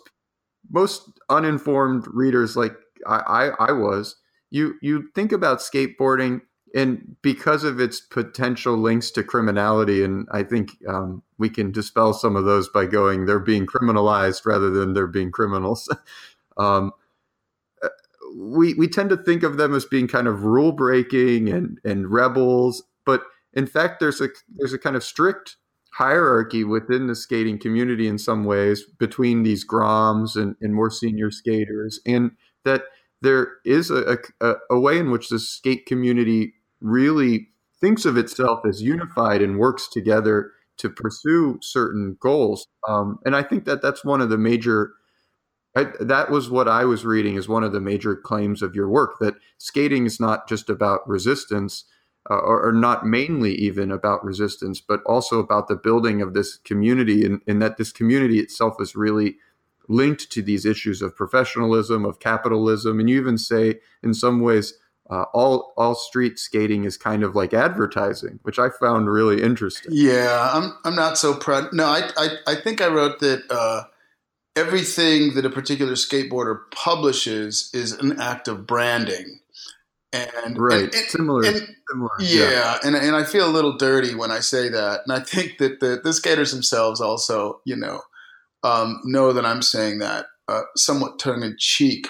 [0.71, 4.17] most uninformed readers like I, I, I was,
[4.51, 6.43] you you think about skateboarding
[6.75, 12.13] and because of its potential links to criminality, and I think um, we can dispel
[12.13, 15.89] some of those by going they're being criminalized rather than they're being criminals.
[16.57, 16.93] um,
[17.83, 17.89] uh,
[18.37, 22.11] we we tend to think of them as being kind of rule breaking and and
[22.11, 25.57] rebels, but in fact, there's a there's a kind of strict
[25.93, 31.31] hierarchy within the skating community in some ways between these groms and, and more senior
[31.31, 32.31] skaters, and
[32.65, 32.85] that
[33.23, 37.49] there is a, a, a way in which the skate community really
[37.81, 42.66] thinks of itself as unified and works together to pursue certain goals.
[42.88, 44.93] Um, and I think that that's one of the major.
[45.77, 48.88] I, that was what I was reading as one of the major claims of your
[48.88, 51.85] work that skating is not just about resistance,
[52.29, 56.57] uh, or, or, not mainly even about resistance, but also about the building of this
[56.57, 59.37] community, and, and that this community itself is really
[59.88, 64.75] linked to these issues of professionalism, of capitalism, and you even say in some ways
[65.11, 69.90] uh, all all street skating is kind of like advertising, which I found really interesting.
[69.92, 71.73] Yeah, I'm I'm not so proud.
[71.73, 73.83] No, I I, I think I wrote that uh,
[74.55, 79.40] everything that a particular skateboarder publishes is an act of branding.
[80.12, 83.77] And right, and, and, similar, and, similar, yeah, yeah, and and I feel a little
[83.77, 87.77] dirty when I say that, and I think that the, the skaters themselves also, you
[87.77, 88.01] know,
[88.64, 92.09] um, know that I'm saying that uh, somewhat tongue in cheek,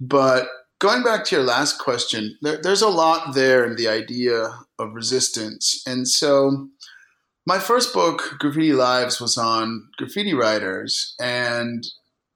[0.00, 0.48] but
[0.80, 4.94] going back to your last question, there, there's a lot there in the idea of
[4.94, 5.82] resistance.
[5.86, 6.68] And so
[7.46, 11.14] my first book, Graffiti Lives, was on graffiti writers.
[11.20, 11.86] And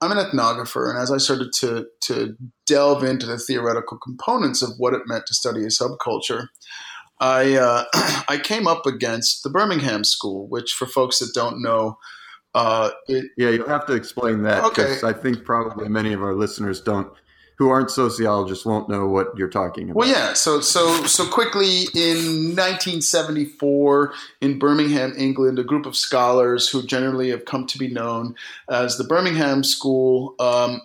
[0.01, 0.91] I'm an ethnographer.
[0.91, 5.27] And as I started to, to delve into the theoretical components of what it meant
[5.27, 6.49] to study a subculture,
[7.21, 7.85] I, uh,
[8.29, 11.99] I came up against the Birmingham School, which, for folks that don't know,
[12.55, 15.09] uh, it, yeah, you'll have to explain that because okay.
[15.09, 17.11] I think probably many of our listeners don't
[17.57, 19.97] who aren't sociologists won't know what you're talking about.
[19.97, 20.33] Well, yeah.
[20.33, 27.31] So, so, so quickly in 1974 in Birmingham, England, a group of scholars who generally
[27.31, 28.35] have come to be known
[28.69, 30.83] as the Birmingham School, um,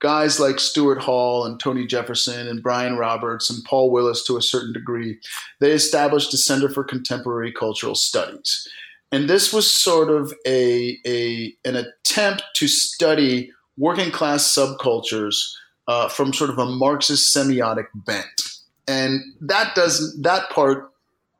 [0.00, 4.42] guys like Stuart Hall and Tony Jefferson and Brian Roberts and Paul Willis to a
[4.42, 5.18] certain degree,
[5.60, 8.68] they established a Center for Contemporary Cultural Studies.
[9.10, 15.54] And this was sort of a, a an attempt to study working class subcultures
[15.86, 18.42] uh, from sort of a Marxist semiotic bent,
[18.86, 20.90] and that doesn't that part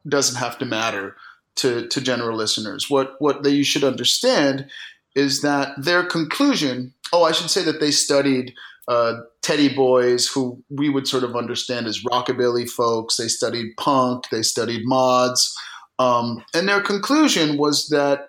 [0.09, 1.16] doesn't have to matter
[1.57, 2.88] to to general listeners.
[2.88, 4.66] What what they, you should understand
[5.14, 6.94] is that their conclusion.
[7.12, 8.55] Oh, I should say that they studied
[8.87, 13.16] uh, Teddy Boys, who we would sort of understand as rockabilly folks.
[13.16, 14.29] They studied punk.
[14.31, 15.57] They studied mods.
[15.98, 18.29] Um, and their conclusion was that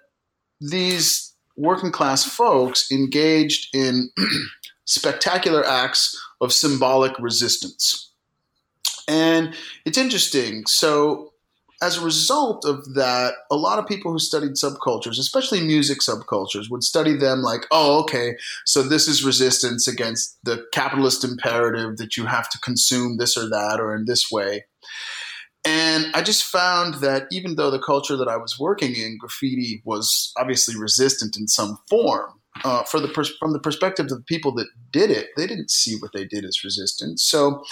[0.60, 1.29] these
[1.60, 4.10] working class folks engaged in
[4.86, 8.12] spectacular acts of symbolic resistance.
[9.08, 10.66] And it's interesting.
[10.66, 11.34] So,
[11.82, 16.70] as a result of that, a lot of people who studied subcultures, especially music subcultures,
[16.70, 22.18] would study them like, oh, okay, so this is resistance against the capitalist imperative that
[22.18, 24.66] you have to consume this or that or in this way.
[25.70, 29.84] And I just found that even though the culture that I was working in, graffiti
[29.86, 32.32] was obviously resistant in some form,
[32.64, 35.70] uh, for the pers- from the perspective of the people that did it, they didn't
[35.70, 37.24] see what they did as resistance.
[37.24, 37.64] So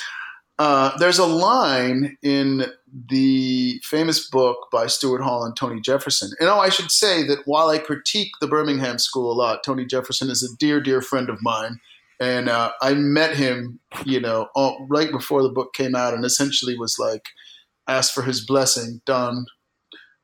[0.60, 2.66] uh, there's a line in
[3.10, 6.32] the famous book by Stuart Hall and Tony Jefferson.
[6.40, 9.86] And oh, I should say that while I critique the Birmingham School a lot, Tony
[9.86, 11.80] Jefferson is a dear, dear friend of mine.
[12.20, 16.26] And uh, I met him, you know, all, right before the book came out, and
[16.26, 17.26] essentially was like,
[17.88, 19.46] asked for his blessing, Don,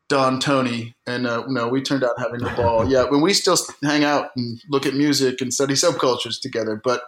[0.09, 2.87] Don Tony, and uh, no, we turned out having a ball.
[2.89, 6.79] Yeah, when we still hang out and look at music and study subcultures together.
[6.83, 7.01] But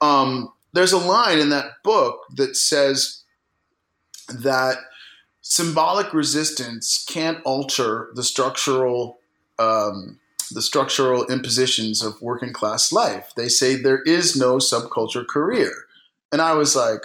[0.00, 3.24] um, there's a line in that book that says
[4.28, 4.76] that
[5.42, 9.18] symbolic resistance can't alter the structural
[9.58, 13.32] um, the structural impositions of working class life.
[13.36, 15.72] They say there is no subculture career,
[16.32, 17.02] and I was like,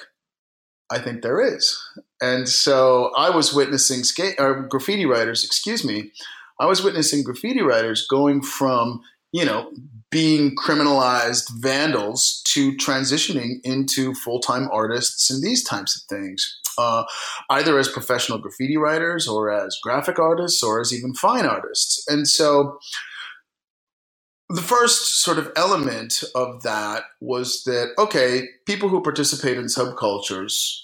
[0.90, 1.78] I think there is.
[2.24, 6.14] And so I was witnessing skate graffiti writers, excuse me,
[6.58, 9.02] I was witnessing graffiti writers going from
[9.34, 9.70] you know
[10.10, 17.04] being criminalized vandals to transitioning into full time artists and these types of things, uh,
[17.50, 22.06] either as professional graffiti writers or as graphic artists or as even fine artists.
[22.08, 22.78] And so
[24.48, 30.84] the first sort of element of that was that, okay, people who participate in subcultures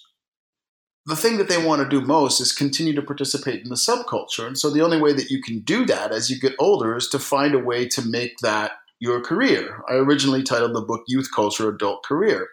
[1.09, 4.45] the thing that they want to do most is continue to participate in the subculture.
[4.45, 7.07] And so the only way that you can do that as you get older is
[7.09, 9.81] to find a way to make that your career.
[9.89, 12.49] I originally titled the book Youth Culture Adult Career.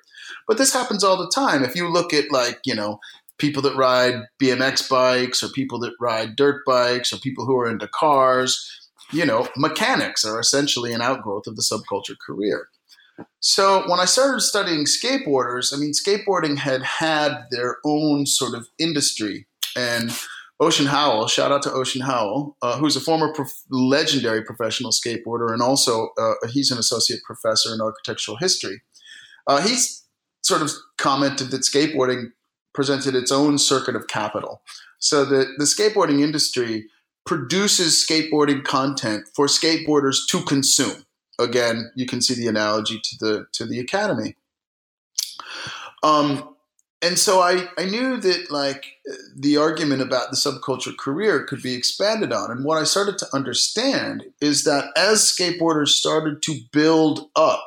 [0.48, 1.64] But this happens all the time.
[1.64, 2.98] If you look at like, you know,
[3.38, 7.68] people that ride BMX bikes or people that ride dirt bikes or people who are
[7.68, 12.68] into cars, you know, mechanics are essentially an outgrowth of the subculture career.
[13.40, 18.66] So when I started studying skateboarders, I mean, skateboarding had had their own sort of
[18.78, 19.46] industry.
[19.76, 20.10] And
[20.58, 25.52] Ocean Howell, shout out to Ocean Howell, uh, who's a former prof- legendary professional skateboarder,
[25.52, 28.82] and also uh, he's an associate professor in architectural history.
[29.46, 30.04] Uh, he's
[30.42, 32.32] sort of commented that skateboarding
[32.72, 34.62] presented its own circuit of capital,
[34.98, 36.86] so that the skateboarding industry
[37.26, 41.05] produces skateboarding content for skateboarders to consume.
[41.38, 44.36] Again, you can see the analogy to the to the academy.
[46.02, 46.56] Um,
[47.02, 48.96] and so I, I knew that like
[49.34, 53.26] the argument about the subculture career could be expanded on and what i started to
[53.34, 57.66] understand is that as skateboarders started to build up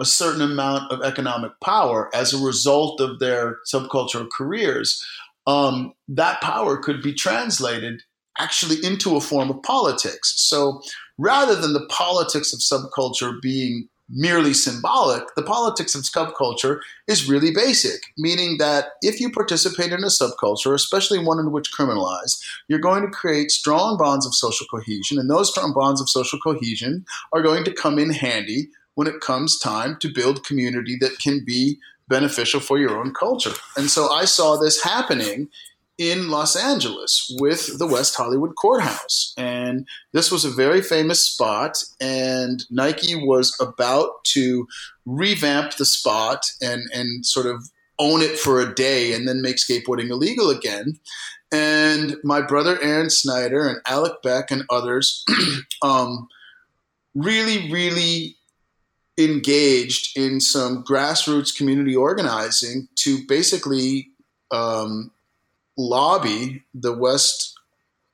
[0.00, 5.04] a certain amount of economic power as a result of their subcultural careers
[5.46, 8.02] um, that power could be translated
[8.38, 10.80] actually into a form of politics so
[11.18, 17.50] rather than the politics of subculture being merely symbolic, the politics of subculture is really
[17.50, 22.78] basic, meaning that if you participate in a subculture, especially one in which criminalized, you're
[22.78, 27.04] going to create strong bonds of social cohesion, and those strong bonds of social cohesion
[27.32, 31.42] are going to come in handy when it comes time to build community that can
[31.44, 33.54] be beneficial for your own culture.
[33.76, 35.48] And so I saw this happening
[35.98, 39.34] in Los Angeles with the West Hollywood Courthouse.
[39.36, 44.66] And this was a very famous spot, and Nike was about to
[45.04, 49.56] revamp the spot and, and sort of own it for a day and then make
[49.56, 50.98] skateboarding illegal again.
[51.52, 55.24] And my brother Aaron Snyder and Alec Beck and others
[55.82, 56.28] um,
[57.14, 58.36] really, really
[59.18, 64.08] engaged in some grassroots community organizing to basically
[64.50, 65.10] um,
[65.76, 67.58] lobby the West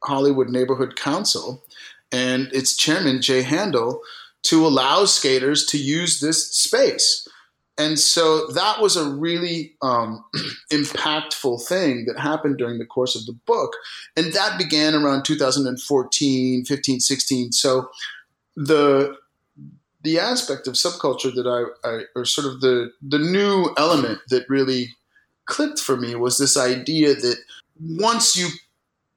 [0.05, 1.65] Hollywood Neighborhood Council
[2.13, 4.01] and its chairman, Jay Handal,
[4.45, 7.29] to allow skaters to use this space.
[7.77, 10.25] And so that was a really um,
[10.73, 13.73] impactful thing that happened during the course of the book.
[14.17, 17.53] And that began around 2014, 15, 16.
[17.53, 17.89] So
[18.57, 19.17] the
[20.03, 24.49] the aspect of subculture that I, I or sort of the the new element that
[24.49, 24.97] really
[25.49, 27.39] clicked for me was this idea that
[27.81, 28.49] once you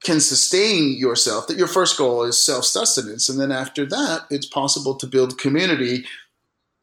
[0.04, 3.30] can sustain yourself, that your first goal is self sustenance.
[3.30, 6.06] And then after that, it's possible to build community.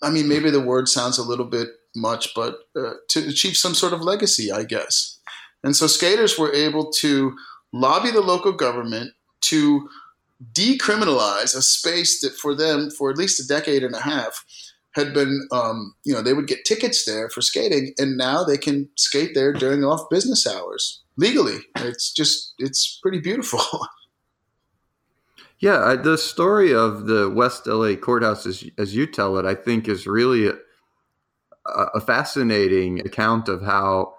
[0.03, 3.74] I mean, maybe the word sounds a little bit much, but uh, to achieve some
[3.74, 5.18] sort of legacy, I guess.
[5.64, 7.36] And so skaters were able to
[7.72, 9.88] lobby the local government to
[10.53, 14.44] decriminalize a space that for them, for at least a decade and a half,
[14.99, 18.59] had been, um, you know, they would get tickets there for skating, and now they
[18.59, 21.59] can skate there during off business hours legally.
[21.76, 23.61] It's just, it's pretty beautiful.
[25.61, 29.88] Yeah, the story of the West LA courthouse, as, as you tell it, I think
[29.88, 30.55] is really a,
[31.66, 34.14] a fascinating account of how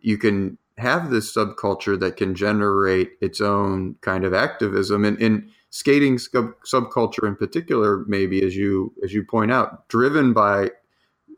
[0.00, 5.50] you can have this subculture that can generate its own kind of activism and in
[5.74, 10.70] skating sub- subculture in particular maybe as you as you point out driven by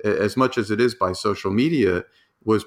[0.04, 2.04] as much as it is by social media
[2.44, 2.66] was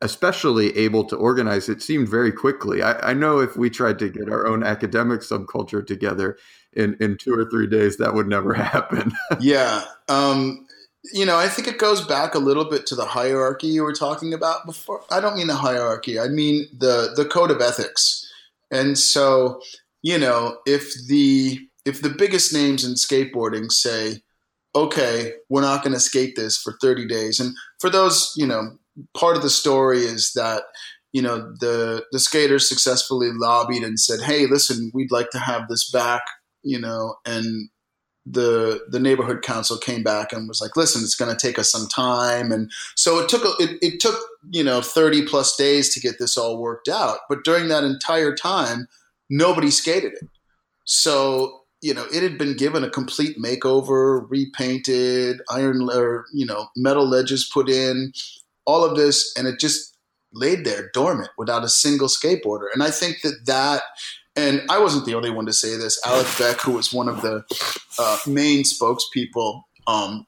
[0.00, 4.08] especially able to organize it seemed very quickly I, I know if we tried to
[4.08, 6.38] get our own academic subculture together
[6.72, 9.10] in in two or three days that would never happen
[9.40, 10.68] yeah um
[11.12, 13.92] you know, I think it goes back a little bit to the hierarchy you were
[13.92, 15.04] talking about before.
[15.08, 16.18] I don't mean the hierarchy.
[16.18, 18.28] I mean the the code of ethics.
[18.72, 19.60] And so,
[20.02, 24.22] you know, if the if the biggest names in skateboarding say,
[24.74, 28.78] "Okay, we're not going to skate this for 30 days." And for those, you know,
[29.16, 30.64] part of the story is that
[31.12, 35.68] you know the the skaters successfully lobbied and said, "Hey, listen, we'd like to have
[35.68, 36.22] this back."
[36.62, 37.70] You know, and
[38.26, 41.70] the the neighborhood council came back and was like, "Listen, it's going to take us
[41.70, 44.18] some time," and so it took it, it took
[44.50, 47.20] you know thirty plus days to get this all worked out.
[47.28, 48.88] But during that entire time,
[49.30, 50.28] nobody skated it.
[50.84, 56.68] So you know it had been given a complete makeover, repainted, iron or you know
[56.76, 58.12] metal ledges put in,
[58.64, 59.96] all of this, and it just
[60.32, 62.66] laid there dormant without a single skateboarder.
[62.74, 63.82] And I think that that
[64.36, 65.98] and I wasn't the only one to say this.
[66.06, 67.42] Alec Beck, who was one of the
[67.98, 70.26] uh, main spokespeople um,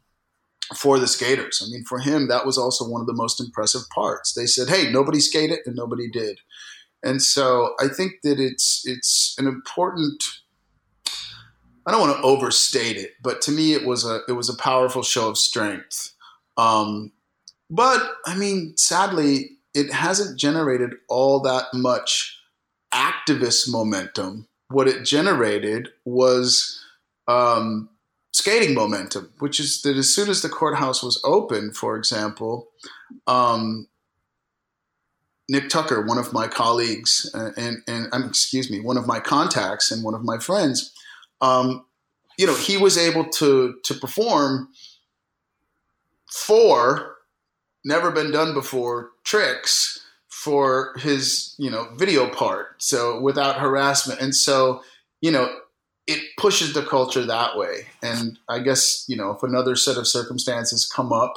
[0.75, 3.83] for the skaters, I mean, for him, that was also one of the most impressive
[3.95, 4.33] parts.
[4.33, 6.41] They said, "Hey, nobody skated, and nobody did,"
[7.03, 10.23] and so I think that it's it's an important.
[11.87, 14.57] I don't want to overstate it, but to me, it was a it was a
[14.57, 16.13] powerful show of strength.
[16.57, 17.13] Um,
[17.71, 22.39] but I mean, sadly, it hasn't generated all that much
[22.93, 26.83] activist momentum, what it generated was
[27.27, 27.89] um,
[28.33, 32.69] skating momentum, which is that as soon as the courthouse was open, for example,
[33.27, 33.87] um,
[35.49, 39.19] Nick Tucker, one of my colleagues, uh, and, and um, excuse me, one of my
[39.19, 40.93] contacts and one of my friends,
[41.41, 41.85] um,
[42.39, 44.69] you know, he was able to to perform
[46.31, 47.17] four
[47.85, 54.21] never been done before tricks for his you know video part so without harassment.
[54.21, 54.83] And so
[55.21, 55.49] you know
[56.07, 57.89] it pushes the culture that way.
[58.03, 61.35] And i guess you know if another set of circumstances come up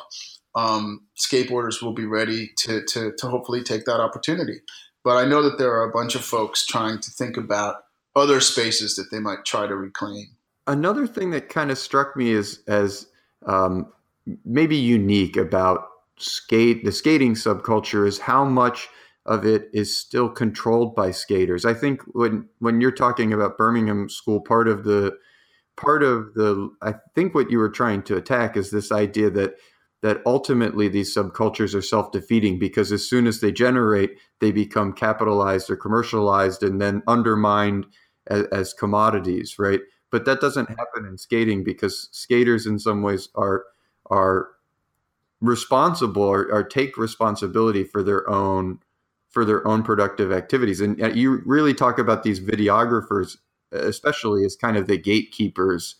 [0.55, 4.59] um, skateboarders will be ready to, to to hopefully take that opportunity
[5.03, 7.83] but i know that there are a bunch of folks trying to think about
[8.15, 10.35] other spaces that they might try to reclaim
[10.67, 13.07] another thing that kind of struck me is as
[13.45, 13.91] um,
[14.45, 15.87] maybe unique about
[16.17, 18.87] skate the skating subculture is how much
[19.25, 21.65] of it is still controlled by skaters.
[21.65, 25.17] I think when when you're talking about Birmingham School, part of the
[25.77, 29.55] part of the I think what you were trying to attack is this idea that
[30.01, 35.69] that ultimately these subcultures are self-defeating because as soon as they generate, they become capitalized
[35.69, 37.85] or commercialized and then undermined
[38.27, 39.81] as, as commodities, right?
[40.11, 43.65] But that doesn't happen in skating because skaters in some ways are
[44.09, 44.49] are
[45.39, 48.79] responsible or, or, take responsibility for their own
[49.29, 53.37] for their own productive activities and you really talk about these videographers
[53.71, 55.95] especially as kind of the gatekeepers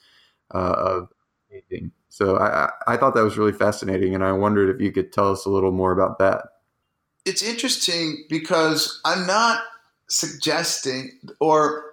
[0.54, 1.10] uh, of
[1.48, 5.12] skating so I, I thought that was really fascinating and i wondered if you could
[5.12, 6.44] tell us a little more about that
[7.26, 9.64] it's interesting because i'm not
[10.08, 11.86] suggesting or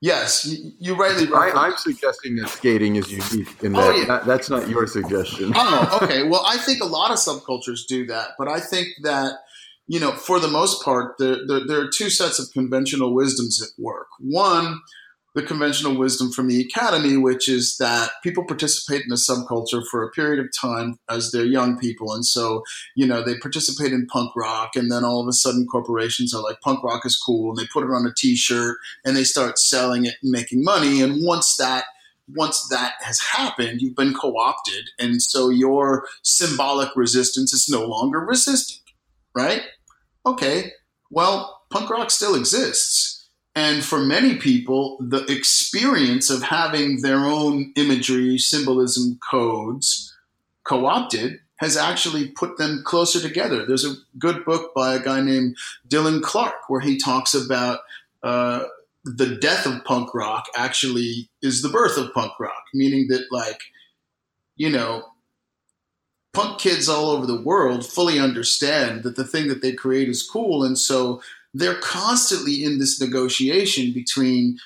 [0.00, 1.26] Yes, you, you rightly.
[1.34, 3.86] I, am suggesting that skating is unique in oh, that.
[3.86, 4.04] Oh, yeah.
[4.04, 4.26] that.
[4.26, 5.54] That's not your suggestion.
[5.56, 6.24] oh, okay.
[6.28, 9.38] Well, I think a lot of subcultures do that, but I think that
[9.86, 13.62] you know, for the most part, there, there, there are two sets of conventional wisdoms
[13.62, 14.08] at work.
[14.18, 14.80] One
[15.34, 20.02] the conventional wisdom from the academy, which is that people participate in a subculture for
[20.02, 22.12] a period of time as they're young people.
[22.12, 22.62] And so,
[22.94, 26.42] you know, they participate in punk rock, and then all of a sudden corporations are
[26.42, 29.24] like, punk rock is cool, and they put it on a t shirt and they
[29.24, 31.02] start selling it and making money.
[31.02, 31.84] And once that
[32.34, 34.88] once that has happened, you've been co opted.
[34.98, 38.80] And so your symbolic resistance is no longer resisting,
[39.34, 39.62] right?
[40.24, 40.72] Okay,
[41.10, 43.13] well, punk rock still exists
[43.54, 50.12] and for many people, the experience of having their own imagery, symbolism codes
[50.64, 53.64] co opted has actually put them closer together.
[53.64, 55.56] There's a good book by a guy named
[55.88, 57.80] Dylan Clark where he talks about
[58.24, 58.64] uh,
[59.04, 63.60] the death of punk rock actually is the birth of punk rock, meaning that, like,
[64.56, 65.04] you know,
[66.32, 70.28] punk kids all over the world fully understand that the thing that they create is
[70.28, 70.64] cool.
[70.64, 71.22] And so
[71.54, 74.58] they're constantly in this negotiation between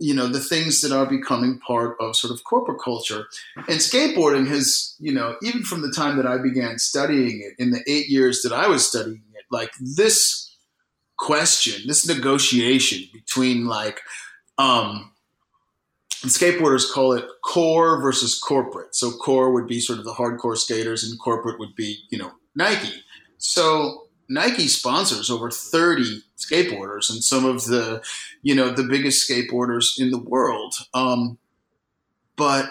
[0.00, 3.26] you know the things that are becoming part of sort of corporate culture.
[3.56, 7.70] And skateboarding has you know even from the time that i began studying it in
[7.70, 10.44] the eight years that i was studying it like this
[11.16, 14.00] question this negotiation between like
[14.58, 15.10] um
[16.26, 18.94] skateboarders call it core versus corporate.
[18.94, 22.32] So core would be sort of the hardcore skaters and corporate would be you know
[22.54, 23.02] nike.
[23.38, 28.02] So Nike sponsors over 30 skateboarders and some of the,
[28.42, 30.74] you know, the biggest skateboarders in the world.
[30.92, 31.38] Um,
[32.36, 32.68] but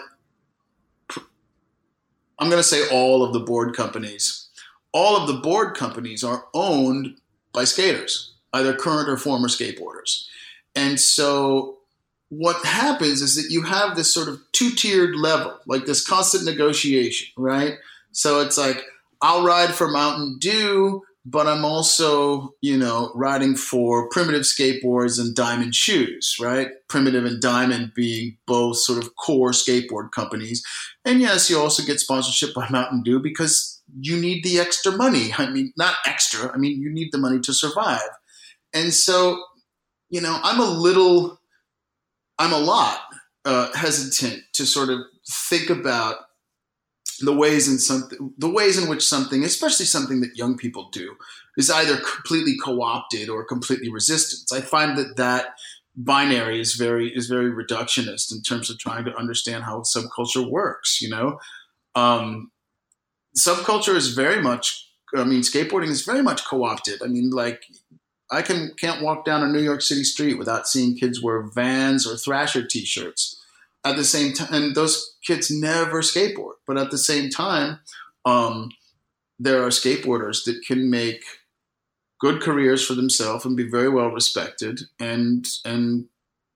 [2.38, 4.48] I'm going to say all of the board companies.
[4.92, 7.16] All of the board companies are owned
[7.52, 10.26] by skaters, either current or former skateboarders.
[10.74, 11.78] And so
[12.28, 16.44] what happens is that you have this sort of two tiered level, like this constant
[16.44, 17.74] negotiation, right?
[18.12, 18.82] So it's like,
[19.20, 25.34] I'll ride for Mountain Dew but I'm also, you know, riding for primitive skateboards and
[25.34, 26.70] diamond shoes, right?
[26.88, 30.64] Primitive and diamond being both sort of core skateboard companies.
[31.04, 35.32] And yes, you also get sponsorship by Mountain Dew because you need the extra money.
[35.36, 38.08] I mean, not extra, I mean, you need the money to survive.
[38.72, 39.42] And so,
[40.08, 41.38] you know, I'm a little,
[42.38, 43.00] I'm a lot
[43.44, 45.00] uh, hesitant to sort of
[45.30, 46.16] think about
[47.20, 51.16] the ways in something the ways in which something especially something that young people do
[51.56, 55.56] is either completely co-opted or completely resistance i find that that
[55.96, 61.02] binary is very is very reductionist in terms of trying to understand how subculture works
[61.02, 61.38] you know?
[61.94, 62.52] Um,
[63.36, 67.02] subculture is very much i mean skateboarding is very much co-opted.
[67.02, 67.62] I mean like
[68.30, 72.06] i can can't walk down a new york city street without seeing kids wear vans
[72.06, 73.37] or thrasher t-shirts
[73.84, 77.80] at the same time, and those kids never skateboard, but at the same time,
[78.24, 78.70] um,
[79.38, 81.22] there are skateboarders that can make
[82.20, 86.06] good careers for themselves and be very well respected and and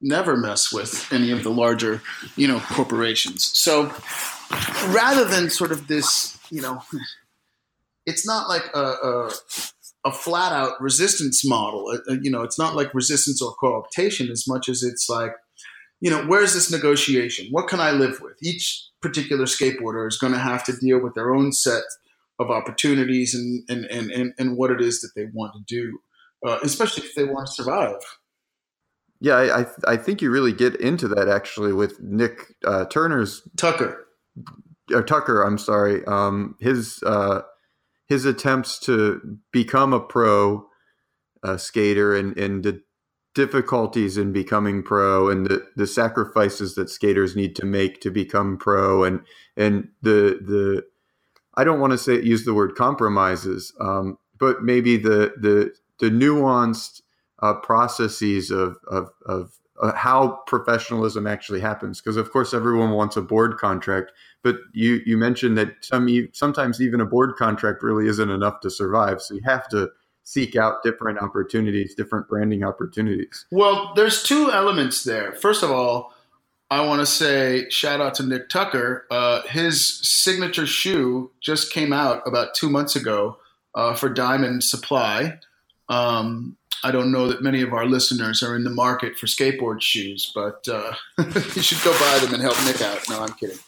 [0.00, 2.02] never mess with any of the larger
[2.36, 3.44] you know corporations.
[3.56, 3.92] So
[4.88, 6.82] rather than sort of this you know
[8.04, 9.30] it's not like a, a,
[10.04, 11.96] a flat out resistance model.
[12.08, 15.34] Uh, you know it's not like resistance or co-optation as much as it's like
[16.03, 17.46] you know, where's this negotiation?
[17.53, 18.36] What can I live with?
[18.42, 21.84] Each particular skateboarder is going to have to deal with their own set
[22.40, 26.00] of opportunities and, and, and, and, and what it is that they want to do,
[26.44, 28.00] uh, especially if they want to survive.
[29.20, 34.05] Yeah, I, I think you really get into that actually with Nick uh, Turner's Tucker.
[34.92, 36.05] Or Tucker, I'm sorry.
[36.07, 37.42] Um, his uh,
[38.09, 40.66] his attempts to become a pro
[41.44, 42.82] uh, skater and and the
[43.35, 48.59] difficulties in becoming pro and the, the sacrifices that skaters need to make to become
[48.59, 49.20] pro and
[49.57, 50.85] and the the
[51.55, 56.11] I don't want to say use the word compromises, um, but maybe the the the
[56.11, 57.03] nuanced
[57.41, 62.01] uh, processes of of, of uh, how professionalism actually happens.
[62.01, 64.12] Because of course everyone wants a board contract,
[64.43, 68.70] but you you mentioned that some sometimes even a board contract really isn't enough to
[68.70, 69.20] survive.
[69.20, 69.91] So you have to
[70.24, 73.46] seek out different opportunities, different branding opportunities?
[73.50, 75.32] Well, there's two elements there.
[75.32, 76.14] First of all,
[76.70, 79.06] I want to say shout out to Nick Tucker.
[79.10, 83.38] Uh, his signature shoe just came out about two months ago
[83.74, 85.38] uh, for Diamond Supply.
[85.88, 89.82] Um, I don't know that many of our listeners are in the market for skateboard
[89.82, 90.94] shoes, but uh,
[91.54, 93.00] you should go buy them and help Nick out.
[93.08, 93.58] No, I'm kidding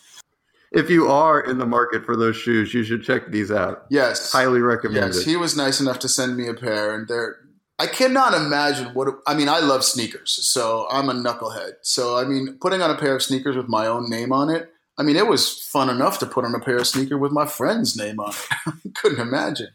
[0.75, 3.87] if you are in the market for those shoes, you should check these out.
[3.91, 5.15] Yes, highly recommend.
[5.15, 7.37] Yes, he was nice enough to send me a pair, and they're.
[7.79, 9.09] I cannot imagine what.
[9.27, 11.73] I mean, I love sneakers, so I'm a knucklehead.
[11.83, 14.71] So I mean, putting on a pair of sneakers with my own name on it.
[14.97, 17.47] I mean, it was fun enough to put on a pair of sneakers with my
[17.47, 18.95] friend's name on it.
[18.95, 19.71] Couldn't imagine.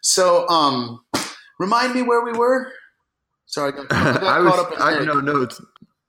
[0.00, 1.04] So, um,
[1.58, 2.72] remind me where we were.
[3.44, 4.80] Sorry, I got, I got I was, caught up in.
[4.80, 5.60] I, no, no, it's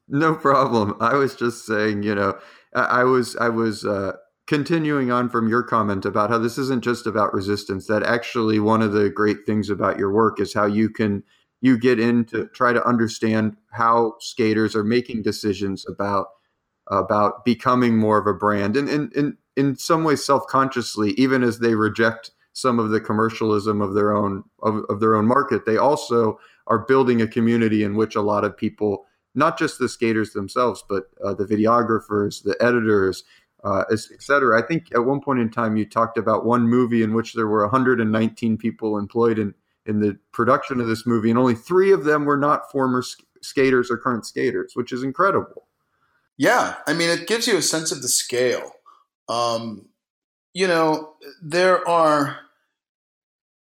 [0.08, 0.96] no problem.
[1.00, 2.38] I was just saying, you know,
[2.74, 4.14] I was I was uh,
[4.48, 7.88] continuing on from your comment about how this isn't just about resistance.
[7.88, 11.24] That actually one of the great things about your work is how you can
[11.62, 16.28] you get in to try to understand how skaters are making decisions about
[16.90, 21.60] about becoming more of a brand and in in, in some ways self-consciously even as
[21.60, 25.78] they reject some of the commercialism of their own of, of their own market they
[25.78, 29.06] also are building a community in which a lot of people
[29.38, 33.24] not just the skaters themselves, but uh, the videographers, the editors,
[33.64, 34.62] uh, etc.
[34.62, 37.48] I think at one point in time you talked about one movie in which there
[37.48, 39.54] were 119 people employed in
[39.86, 43.24] in the production of this movie, and only three of them were not former sk-
[43.42, 45.68] skaters or current skaters, which is incredible.
[46.38, 48.74] Yeah, I mean, it gives you a sense of the scale
[49.30, 49.88] Um,
[50.54, 52.40] you know, there are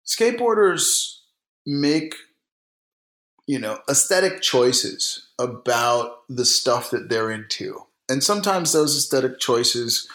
[0.07, 1.19] skateboarders
[1.67, 2.15] make
[3.47, 7.79] you know aesthetic choices about the stuff that they're into.
[8.09, 10.09] And sometimes those aesthetic choices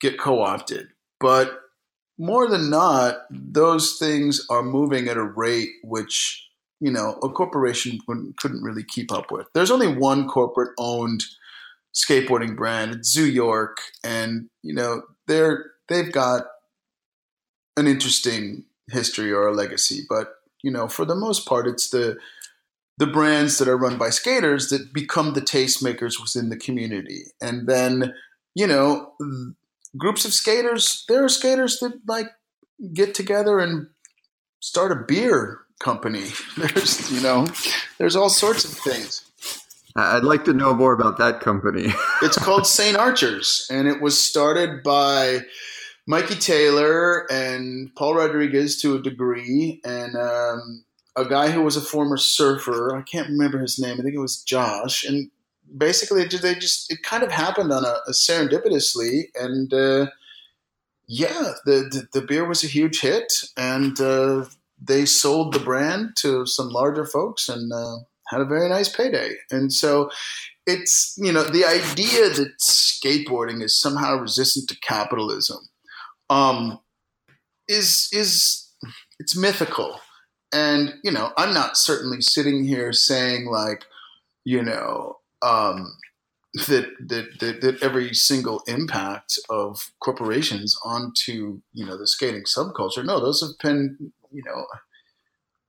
[0.00, 0.88] get co-opted.
[1.18, 1.60] But
[2.18, 6.46] more than not those things are moving at a rate which
[6.80, 9.46] you know a corporation couldn't really keep up with.
[9.54, 11.24] There's only one corporate owned
[11.94, 13.04] skateboarding brand.
[13.04, 13.78] Zoo york.
[14.04, 16.44] And you know they're they've got
[17.76, 22.16] an interesting history or a legacy, but you know, for the most part, it's the
[22.98, 27.68] the brands that are run by skaters that become the tastemakers within the community, and
[27.68, 28.14] then
[28.54, 29.12] you know,
[29.96, 31.04] groups of skaters.
[31.08, 32.26] There are skaters that like
[32.92, 33.88] get together and
[34.60, 36.24] start a beer company.
[36.56, 37.46] There's you know,
[37.98, 39.24] there's all sorts of things.
[39.96, 41.92] I'd like to know more about that company.
[42.22, 42.96] it's called St.
[42.96, 45.40] Archers, and it was started by
[46.06, 50.84] Mikey Taylor and Paul Rodriguez to a degree, and um,
[51.18, 52.96] a guy who was a former surfer.
[52.96, 53.98] I can't remember his name.
[53.98, 55.04] I think it was Josh.
[55.04, 55.30] And
[55.76, 60.06] basically, they just it kind of happened on a, a serendipitously, and uh,
[61.06, 64.44] yeah, the, the, the beer was a huge hit, and uh,
[64.80, 67.96] they sold the brand to some larger folks and uh,
[68.28, 69.32] had a very nice payday.
[69.50, 70.10] And so
[70.66, 75.58] it's you know the idea that skateboarding is somehow resistant to capitalism
[76.30, 76.78] um,
[77.68, 78.70] is is
[79.18, 80.00] it's mythical,
[80.52, 83.84] and you know I'm not certainly sitting here saying like
[84.44, 85.96] you know um,
[86.54, 93.04] that, that that that every single impact of corporations onto you know the skating subculture.
[93.04, 94.66] No, those have been you know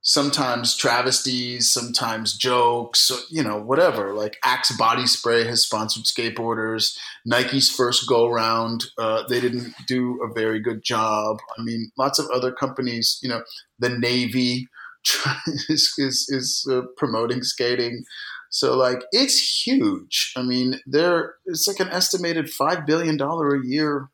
[0.02, 4.14] sometimes travesties, sometimes jokes, you know, whatever.
[4.14, 6.96] Like Axe Body Spray has sponsored skateboarders.
[7.26, 11.38] Nike's first go round, uh, they didn't do a very good job.
[11.58, 13.42] I mean, lots of other companies, you know,
[13.78, 14.68] the Navy
[15.68, 18.04] is is, is uh, promoting skating.
[18.50, 20.32] So like it's huge.
[20.36, 24.08] I mean, there it's like an estimated five billion dollar a year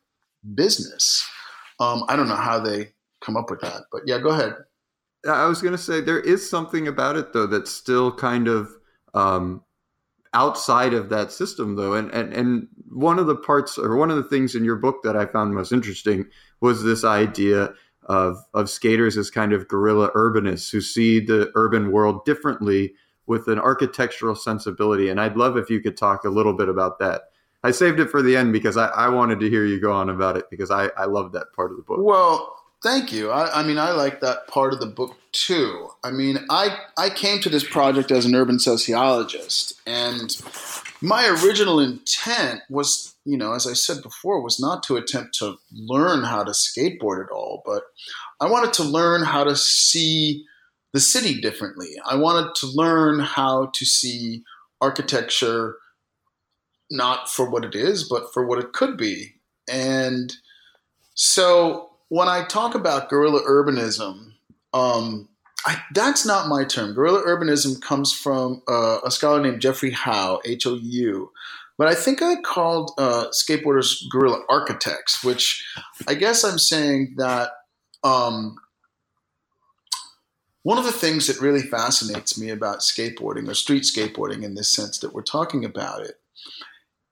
[0.55, 1.25] business.
[1.81, 4.55] Um, I don't know how they come up with that, but yeah, go ahead.
[5.27, 8.71] I was going to say there is something about it though that's still kind of
[9.15, 9.63] um,
[10.35, 14.17] outside of that system though, and and and one of the parts or one of
[14.17, 16.27] the things in your book that I found most interesting
[16.61, 17.73] was this idea
[18.05, 22.95] of of skaters as kind of guerrilla urbanists who see the urban world differently
[23.27, 25.09] with an architectural sensibility.
[25.09, 27.23] And I'd love if you could talk a little bit about that.
[27.65, 30.09] I saved it for the end because I, I wanted to hear you go on
[30.09, 31.99] about it because I, I love that part of the book.
[32.01, 32.55] Well,
[32.87, 33.33] Thank you.
[33.33, 35.89] I, I, mean, I like that part of the book too.
[36.05, 40.31] I mean, I I came to this project as an urban sociologist, and
[41.01, 45.57] my original intent was, you know, as I said before, was not to attempt to
[45.73, 47.83] learn how to skateboard at all, but
[48.41, 50.45] I wanted to learn how to see
[50.93, 51.97] the city differently.
[52.09, 54.45] I wanted to learn how to see
[54.81, 55.75] architecture
[56.89, 60.33] not for what it is, but for what it could be, and
[61.15, 64.33] so when I talk about guerrilla urbanism,
[64.73, 65.29] um,
[65.65, 66.95] I, that's not my term.
[66.95, 71.33] Guerrilla urbanism comes from uh, a scholar named Jeffrey Hou, H O U.
[71.79, 75.67] But I think I called uh, skateboarders guerrilla architects, which
[76.09, 77.51] I guess I'm saying that
[78.03, 78.57] um,
[80.63, 84.73] one of the things that really fascinates me about skateboarding or street skateboarding in this
[84.73, 86.19] sense that we're talking about it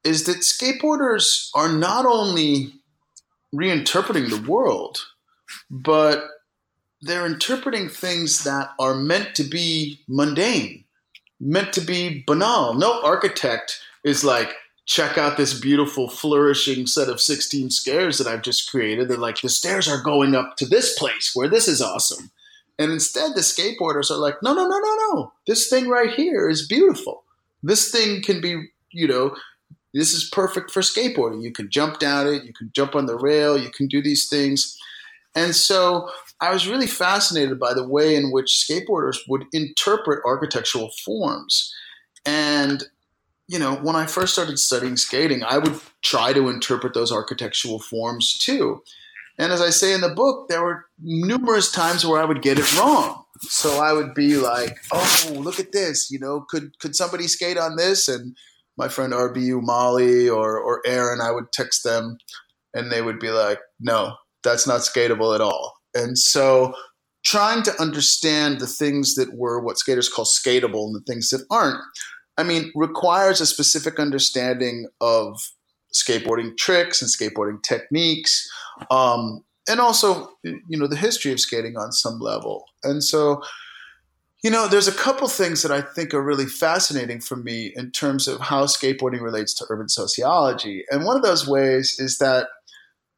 [0.03, 2.73] is that skateboarders are not only
[3.55, 5.07] reinterpreting the world,
[5.71, 6.25] but
[7.01, 10.85] they're interpreting things that are meant to be mundane,
[11.39, 12.75] meant to be banal.
[12.75, 14.55] No architect is like,
[14.87, 19.09] check out this beautiful, flourishing set of 16 stairs that I've just created.
[19.09, 22.31] They're like, the stairs are going up to this place where this is awesome.
[22.79, 25.33] And instead, the skateboarders are like, no, no, no, no, no.
[25.47, 27.23] This thing right here is beautiful.
[27.63, 29.37] This thing can be, you know,
[29.95, 31.43] this is perfect for skateboarding.
[31.43, 34.29] You can jump down it, you can jump on the rail, you can do these
[34.29, 34.77] things.
[35.35, 40.91] And so I was really fascinated by the way in which skateboarders would interpret architectural
[41.05, 41.73] forms.
[42.27, 42.85] And,
[43.49, 47.79] you know, when I first started studying skating, I would try to interpret those architectural
[47.79, 48.83] forms too.
[49.39, 52.59] And as I say in the book, there were numerous times where I would get
[52.59, 53.25] it wrong.
[53.41, 56.09] So I would be like, "Oh, look at this!
[56.09, 58.37] You know, could could somebody skate on this?" And
[58.77, 62.19] my friend RB Umali or or Aaron, I would text them,
[62.73, 66.75] and they would be like, "No, that's not skatable at all." And so,
[67.25, 71.47] trying to understand the things that were what skaters call skatable and the things that
[71.51, 71.81] aren't,
[72.37, 75.41] I mean, requires a specific understanding of
[75.95, 78.49] skateboarding tricks and skateboarding techniques,
[78.91, 82.65] um, and also you know the history of skating on some level.
[82.83, 83.41] And so,
[84.45, 87.91] you know, there's a couple things that I think are really fascinating for me in
[87.91, 90.85] terms of how skateboarding relates to urban sociology.
[90.91, 92.49] And one of those ways is that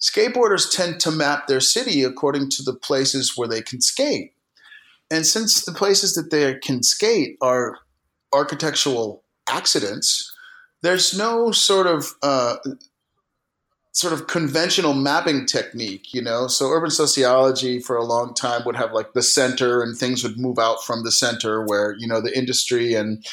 [0.00, 4.34] skateboarders tend to map their city according to the places where they can skate.
[5.10, 7.78] And since the places that they can skate are
[8.32, 10.32] architectural accidents,
[10.82, 12.58] there's no sort of uh,
[13.96, 16.48] sort of conventional mapping technique, you know.
[16.48, 20.38] So urban sociology for a long time would have like the center, and things would
[20.38, 23.24] move out from the center, where you know the industry and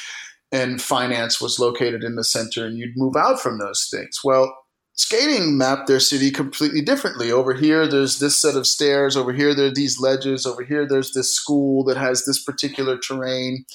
[0.54, 4.20] and finance was located in the center, and you'd move out from those things.
[4.24, 4.58] Well,
[4.94, 7.30] skating mapped their city completely differently.
[7.30, 9.18] Over here, there's this set of stairs.
[9.18, 10.46] Over here, there are these ledges.
[10.46, 13.66] Over here, there's this school that has this particular terrain.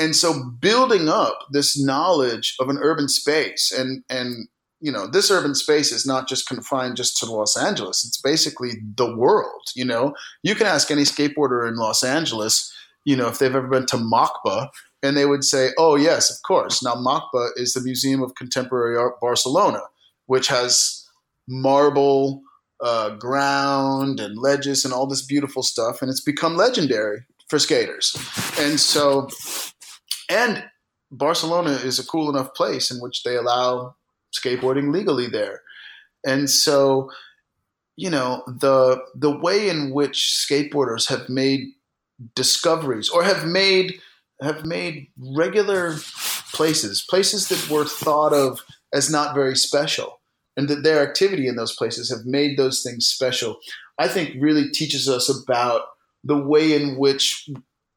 [0.00, 4.48] And so building up this knowledge of an urban space and and
[4.84, 8.04] you know this urban space is not just confined just to Los Angeles.
[8.04, 10.14] It's basically the world you know?
[10.42, 12.70] You can ask any skateboarder in Los Angeles
[13.06, 14.68] you know if they've ever been to MACBA
[15.02, 16.82] and they would say oh yes of course.
[16.82, 19.80] Now MACBA is the Museum of Contemporary Art Barcelona
[20.26, 21.08] which has
[21.48, 22.42] marble
[22.82, 28.14] uh, ground and ledges and all this beautiful stuff and it's become legendary for skaters.
[28.60, 29.28] And so
[30.28, 30.62] and
[31.10, 33.94] Barcelona is a cool enough place in which they allow
[34.34, 35.62] skateboarding legally there.
[36.26, 37.10] And so,
[37.96, 41.68] you know, the the way in which skateboarders have made
[42.34, 44.00] discoveries or have made
[44.40, 45.96] have made regular
[46.52, 48.60] places, places that were thought of
[48.92, 50.20] as not very special,
[50.56, 53.56] and that their activity in those places have made those things special,
[53.98, 55.82] I think really teaches us about
[56.22, 57.48] the way in which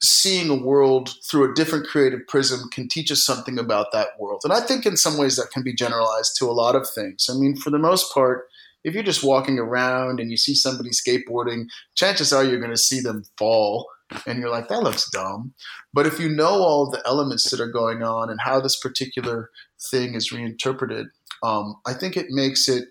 [0.01, 4.41] seeing a world through a different creative prism can teach us something about that world.
[4.43, 7.29] And I think in some ways that can be generalized to a lot of things.
[7.29, 8.47] I mean, for the most part,
[8.83, 12.77] if you're just walking around and you see somebody skateboarding, chances are you're going to
[12.77, 13.89] see them fall
[14.25, 15.53] and you're like, that looks dumb.
[15.93, 19.49] But if you know all the elements that are going on and how this particular
[19.91, 21.07] thing is reinterpreted,
[21.43, 22.89] um, I think it makes it,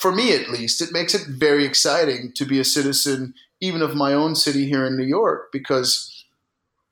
[0.00, 3.94] for me at least, it makes it very exciting to be a citizen, even of
[3.94, 6.13] my own city here in New York, because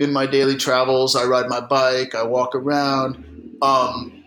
[0.02, 1.14] in my daily travels.
[1.14, 2.14] I ride my bike.
[2.14, 3.16] I walk around.
[3.62, 4.24] Um,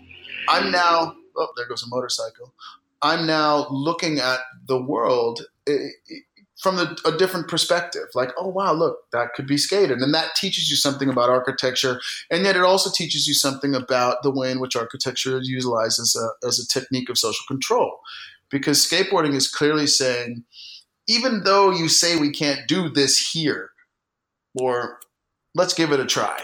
[0.47, 1.15] I'm now.
[1.37, 2.53] Oh, there goes a motorcycle.
[3.01, 6.15] I'm now looking at the world eh, eh,
[6.57, 8.07] from a, a, different perspective.
[8.15, 11.99] Like, oh wow, look, that could be skated, and that teaches you something about architecture,
[12.31, 15.99] and yet it also teaches you something about the way in which architecture is utilized
[15.99, 17.99] as a as a technique of social control.
[18.49, 20.45] Because skateboarding is clearly saying,
[21.07, 23.71] even though you say we can't do this here,
[24.55, 24.99] or
[25.55, 26.43] let's give it a try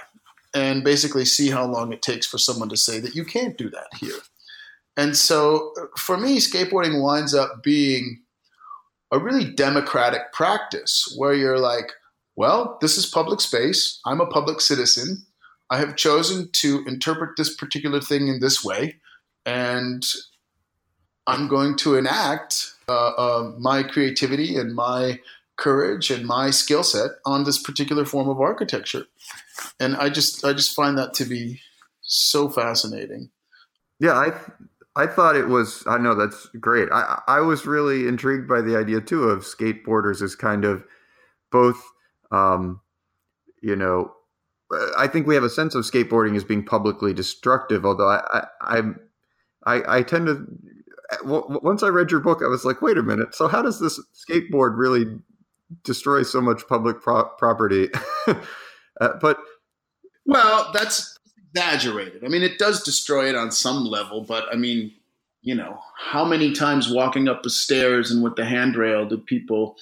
[0.53, 3.69] and basically see how long it takes for someone to say that you can't do
[3.69, 4.19] that here.
[4.97, 8.21] And so for me, skateboarding winds up being
[9.11, 11.91] a really democratic practice where you're like,
[12.35, 13.99] well, this is public space.
[14.05, 15.25] I'm a public citizen.
[15.69, 18.95] I have chosen to interpret this particular thing in this way.
[19.45, 20.05] And
[21.27, 25.19] I'm going to enact uh, uh, my creativity and my
[25.57, 29.05] courage and my skill set on this particular form of architecture.
[29.79, 31.61] And I just I just find that to be
[32.01, 33.29] so fascinating.
[33.99, 34.33] Yeah, I
[34.95, 36.89] I thought it was I know that's great.
[36.91, 40.83] I I was really intrigued by the idea too of skateboarders as kind of
[41.51, 41.81] both
[42.31, 42.81] um,
[43.61, 44.13] you know
[44.97, 48.81] I think we have a sense of skateboarding as being publicly destructive, although I, I,
[49.65, 50.47] I, I tend to
[51.23, 53.35] once I read your book, I was like, wait a minute.
[53.35, 55.05] So how does this skateboard really
[55.83, 57.89] destroy so much public pro- property.
[58.27, 59.37] uh, but
[60.25, 61.17] well, that's
[61.53, 62.23] exaggerated.
[62.23, 64.93] I mean, it does destroy it on some level, but I mean,
[65.41, 69.75] you know, how many times walking up the stairs and with the handrail do people,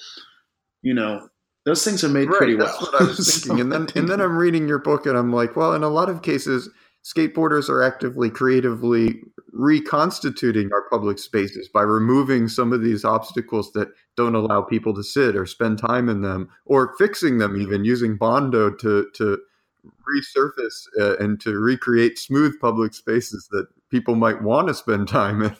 [0.82, 1.28] you know,
[1.66, 2.80] those things are made right, pretty that's well.
[2.80, 3.56] That's what I was thinking.
[3.56, 5.88] so, and then and then I'm reading your book and I'm like, well, in a
[5.88, 6.70] lot of cases,
[7.04, 9.22] skateboarders are actively, creatively
[9.52, 15.02] reconstituting our public spaces by removing some of these obstacles that don't allow people to
[15.02, 19.38] sit or spend time in them, or fixing them even using Bondo to to
[19.84, 25.42] resurface uh, and to recreate smooth public spaces that people might want to spend time
[25.42, 25.56] in.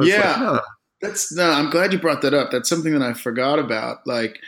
[0.00, 0.62] Yeah, like,
[1.00, 1.50] that's no.
[1.50, 2.50] I'm glad you brought that up.
[2.50, 4.06] That's something that I forgot about.
[4.06, 4.40] Like,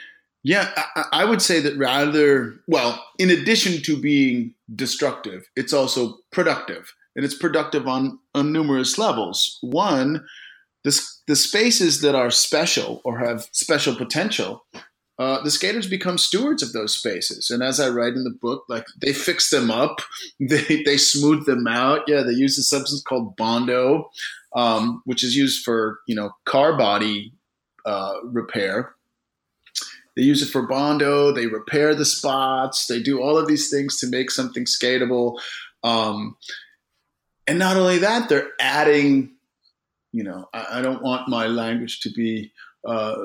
[0.42, 6.18] yeah, I, I would say that rather well, in addition to being destructive, it's also
[6.30, 9.58] productive and it's productive on, on numerous levels.
[9.60, 10.24] One,
[10.84, 14.64] the, the spaces that are special or have special potential,
[15.18, 17.50] uh, the skaters become stewards of those spaces.
[17.50, 20.00] And as I write in the book, like they fix them up,
[20.40, 22.02] they, they smooth them out.
[22.06, 24.08] Yeah, they use a substance called Bondo
[24.54, 27.32] um, which is used for you know car body
[27.84, 28.94] uh, repair.
[30.16, 31.30] They use it for bondo.
[31.30, 32.86] They repair the spots.
[32.86, 35.38] They do all of these things to make something skatable.
[35.84, 36.36] Um,
[37.48, 39.32] and not only that, they're adding.
[40.12, 42.52] You know, I, I don't want my language to be
[42.86, 43.16] uh,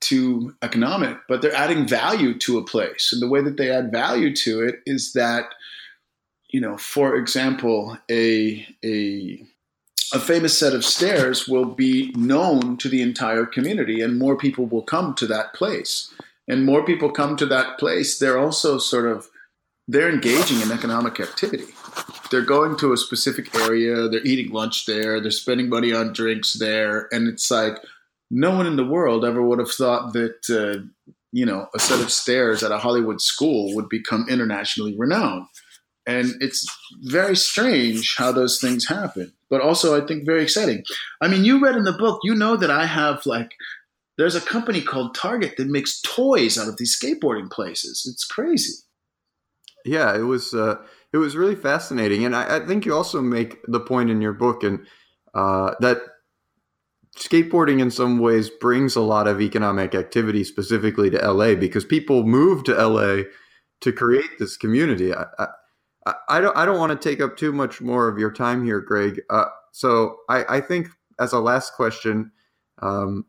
[0.00, 3.10] too economic, but they're adding value to a place.
[3.12, 5.54] And the way that they add value to it is that,
[6.48, 9.42] you know, for example, a a
[10.14, 14.66] a famous set of stairs will be known to the entire community and more people
[14.66, 16.14] will come to that place
[16.46, 19.28] and more people come to that place they're also sort of
[19.88, 21.64] they're engaging in economic activity
[22.30, 26.54] they're going to a specific area they're eating lunch there they're spending money on drinks
[26.54, 27.78] there and it's like
[28.30, 30.82] no one in the world ever would have thought that uh,
[31.32, 35.46] you know a set of stairs at a hollywood school would become internationally renowned.
[36.08, 36.64] And it's
[37.02, 40.82] very strange how those things happen but also i think very exciting.
[41.20, 43.52] I mean you read in the book you know that i have like
[44.18, 48.08] there's a company called target that makes toys out of these skateboarding places.
[48.10, 48.72] It's crazy.
[49.84, 50.76] Yeah it was uh,
[51.12, 54.32] it was really fascinating and I, I, think you also make the point in your
[54.32, 54.86] book and
[55.34, 55.98] uh, that
[57.16, 62.24] skateboarding in some ways brings a lot of economic activity specifically to LA because people
[62.24, 63.22] move to LA
[63.80, 65.14] to create this community.
[65.14, 65.26] I,
[66.06, 68.64] I, I don't I don't want to take up too much more of your time
[68.64, 69.20] here, Greg.
[69.28, 70.88] Uh, so I, I think
[71.18, 72.30] as a last question,
[72.80, 73.24] um,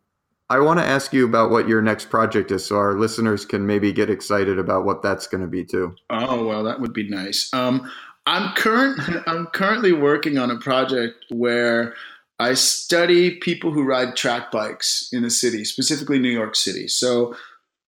[0.50, 3.66] I want to ask you about what your next project is, so our listeners can
[3.66, 5.94] maybe get excited about what that's going to be too.
[6.10, 7.54] Oh well, that would be nice.
[7.54, 7.90] Um,
[8.26, 9.00] I'm current.
[9.28, 11.96] I'm currently working on a project where
[12.40, 16.88] I study people who ride track bikes in the city, specifically New York City.
[16.88, 17.36] So,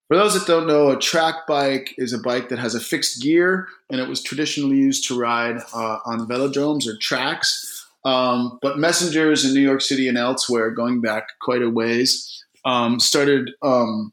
[0.09, 3.23] for those that don't know, a track bike is a bike that has a fixed
[3.23, 7.87] gear, and it was traditionally used to ride uh, on velodromes or tracks.
[8.05, 13.01] Um, but messengers in New York City and elsewhere, going back quite a ways, um,
[13.01, 14.13] started um,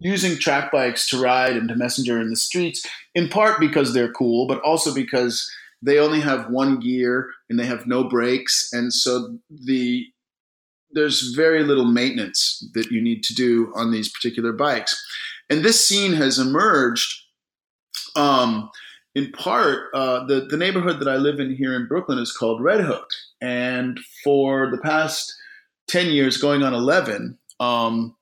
[0.00, 4.12] using track bikes to ride and to messenger in the streets, in part because they're
[4.12, 5.50] cool, but also because
[5.82, 10.06] they only have one gear and they have no brakes, and so the
[10.92, 14.96] there's very little maintenance that you need to do on these particular bikes.
[15.50, 17.24] And this scene has emerged
[18.16, 18.70] um,
[19.14, 19.88] in part.
[19.94, 23.08] Uh, the the neighborhood that I live in here in Brooklyn is called Red Hook,
[23.40, 25.32] and for the past
[25.88, 27.38] ten years, going on eleven.
[27.60, 28.16] Um,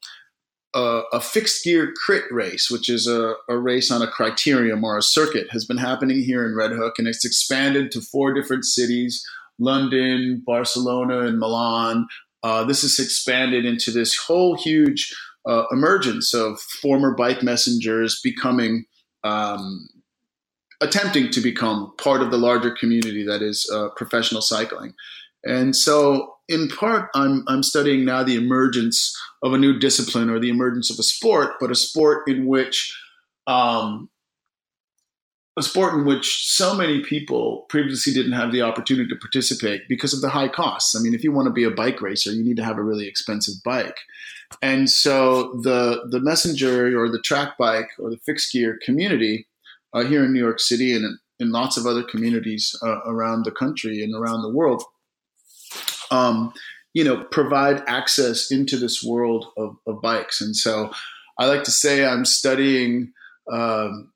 [0.74, 4.98] a, a, fixed gear crit race, which is a, a, race on a criterium or
[4.98, 8.64] a circuit, has been happening here in Red Hook, and it's expanded to four different
[8.64, 9.24] cities:
[9.58, 12.06] London, Barcelona, and Milan.
[12.42, 15.14] Uh, this has expanded into this whole huge
[15.46, 18.84] uh, emergence of former bike messengers becoming,
[19.24, 19.88] um,
[20.80, 24.92] attempting to become part of the larger community that is uh, professional cycling.
[25.44, 30.38] And so, in part, I'm, I'm studying now the emergence of a new discipline or
[30.38, 32.96] the emergence of a sport, but a sport in which
[33.46, 34.08] um,
[35.56, 40.12] a sport in which so many people previously didn't have the opportunity to participate because
[40.12, 40.94] of the high costs.
[40.94, 42.82] I mean, if you want to be a bike racer, you need to have a
[42.82, 43.98] really expensive bike.
[44.62, 49.48] And so the the messenger or the track bike or the fixed gear community
[49.92, 53.44] uh, here in New York City and in, in lots of other communities uh, around
[53.44, 54.84] the country and around the world
[56.10, 56.52] um,
[56.94, 60.40] you know, provide access into this world of, of, bikes.
[60.40, 60.90] And so
[61.38, 63.12] I like to say I'm studying
[63.52, 64.12] um,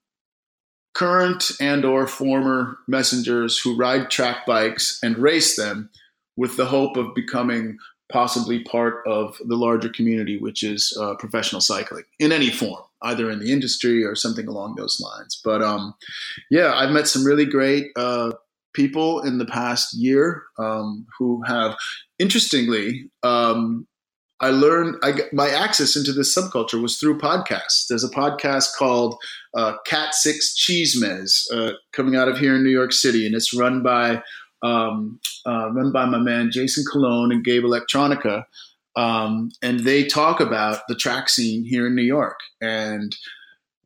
[0.94, 5.90] current and or former messengers who ride track bikes and race them
[6.36, 7.76] with the hope of becoming
[8.10, 13.30] possibly part of the larger community, which is uh, professional cycling in any form, either
[13.30, 15.40] in the industry or something along those lines.
[15.44, 15.94] But um,
[16.50, 18.32] yeah, I've met some really great uh,
[18.72, 21.76] people in the past year um, who have,
[22.18, 23.86] interestingly, um,
[24.42, 27.86] I learned I my access into this subculture was through podcasts.
[27.88, 29.16] There's a podcast called
[29.54, 33.54] uh, Cat Six Cheesemez uh, coming out of here in New York City, and it's
[33.54, 34.22] run by
[34.62, 38.44] um, uh, run by my man Jason Colon and Gabe Electronica,
[38.96, 42.38] um, and they talk about the track scene here in New York.
[42.62, 43.14] And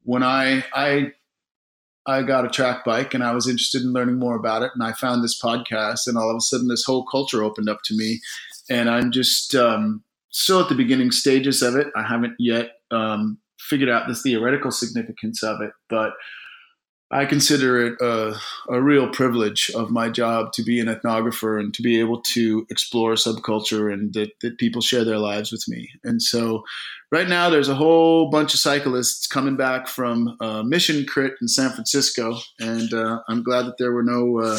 [0.05, 1.13] when I I
[2.07, 4.73] I got a track bike and I was interested in learning more about it.
[4.75, 7.81] And I found this podcast, and all of a sudden, this whole culture opened up
[7.87, 8.21] to me.
[8.69, 11.89] And I'm just um, still at the beginning stages of it.
[11.97, 16.13] I haven't yet um, figured out the theoretical significance of it, but
[17.15, 18.35] I consider it a,
[18.69, 22.67] a, real privilege of my job to be an ethnographer and to be able to
[22.71, 25.89] explore subculture and that, that people share their lives with me.
[26.03, 26.65] And so,
[27.13, 31.47] right now, there's a whole bunch of cyclists coming back from uh, Mission Crit in
[31.47, 34.59] San Francisco, and uh, I'm glad that there were no uh,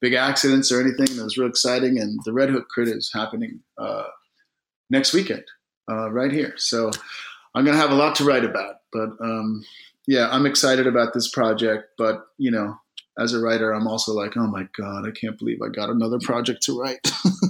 [0.00, 1.18] big accidents or anything.
[1.18, 1.98] It was real exciting.
[1.98, 4.04] And the Red Hook Crit is happening uh,
[4.88, 5.44] next weekend,
[5.90, 6.54] uh, right here.
[6.56, 6.90] So
[7.54, 8.76] I'm going to have a lot to write about.
[8.90, 9.64] But um,
[10.10, 11.84] yeah, I'm excited about this project.
[11.96, 12.74] But, you know,
[13.16, 16.18] as a writer, I'm also like, oh my God, I can't believe I got another
[16.18, 17.06] project to write.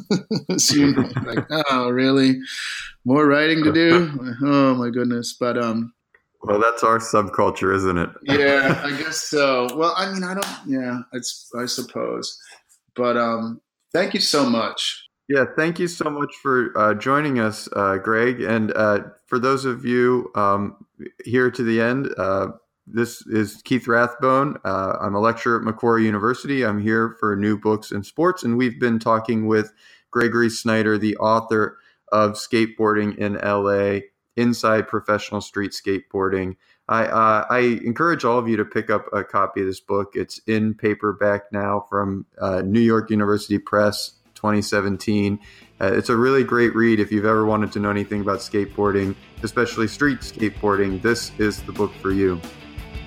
[0.59, 0.95] Soon,
[1.25, 2.39] like, oh, really?
[3.07, 4.37] More writing to do?
[4.43, 5.35] Oh my goodness.
[5.41, 5.95] But, um,
[6.43, 8.11] well, that's our subculture, isn't it?
[8.25, 9.75] yeah, I guess so.
[9.75, 10.47] Well, I mean, I don't.
[10.67, 12.39] Yeah, it's I suppose.
[12.95, 13.63] But um,
[13.95, 15.07] thank you so much.
[15.31, 18.41] Yeah, thank you so much for uh, joining us, uh, Greg.
[18.41, 19.01] And uh,
[19.31, 20.85] for those of you um,
[21.25, 22.49] here to the end, uh,
[22.87, 24.59] this is Keith Rathbone.
[24.65, 26.67] Uh, I'm a lecturer at Macquarie University.
[26.67, 29.73] I'm here for New Books in Sports, and we've been talking with
[30.11, 31.79] Gregory Snyder, the author
[32.11, 34.01] of Skateboarding in LA
[34.37, 36.57] inside professional street skateboarding.
[36.89, 40.15] I, uh, I encourage all of you to pick up a copy of this book.
[40.17, 45.39] It's in paperback now from uh, New York University Press 2017.
[45.81, 49.15] Uh, it's a really great read if you've ever wanted to know anything about skateboarding,
[49.43, 51.01] especially street skateboarding.
[51.03, 52.41] This is the book for you.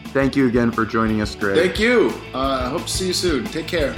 [0.08, 1.58] Thank you again for joining us, Greg.
[1.58, 2.14] Thank you.
[2.34, 3.46] I uh, hope to see you soon.
[3.46, 3.96] Take care.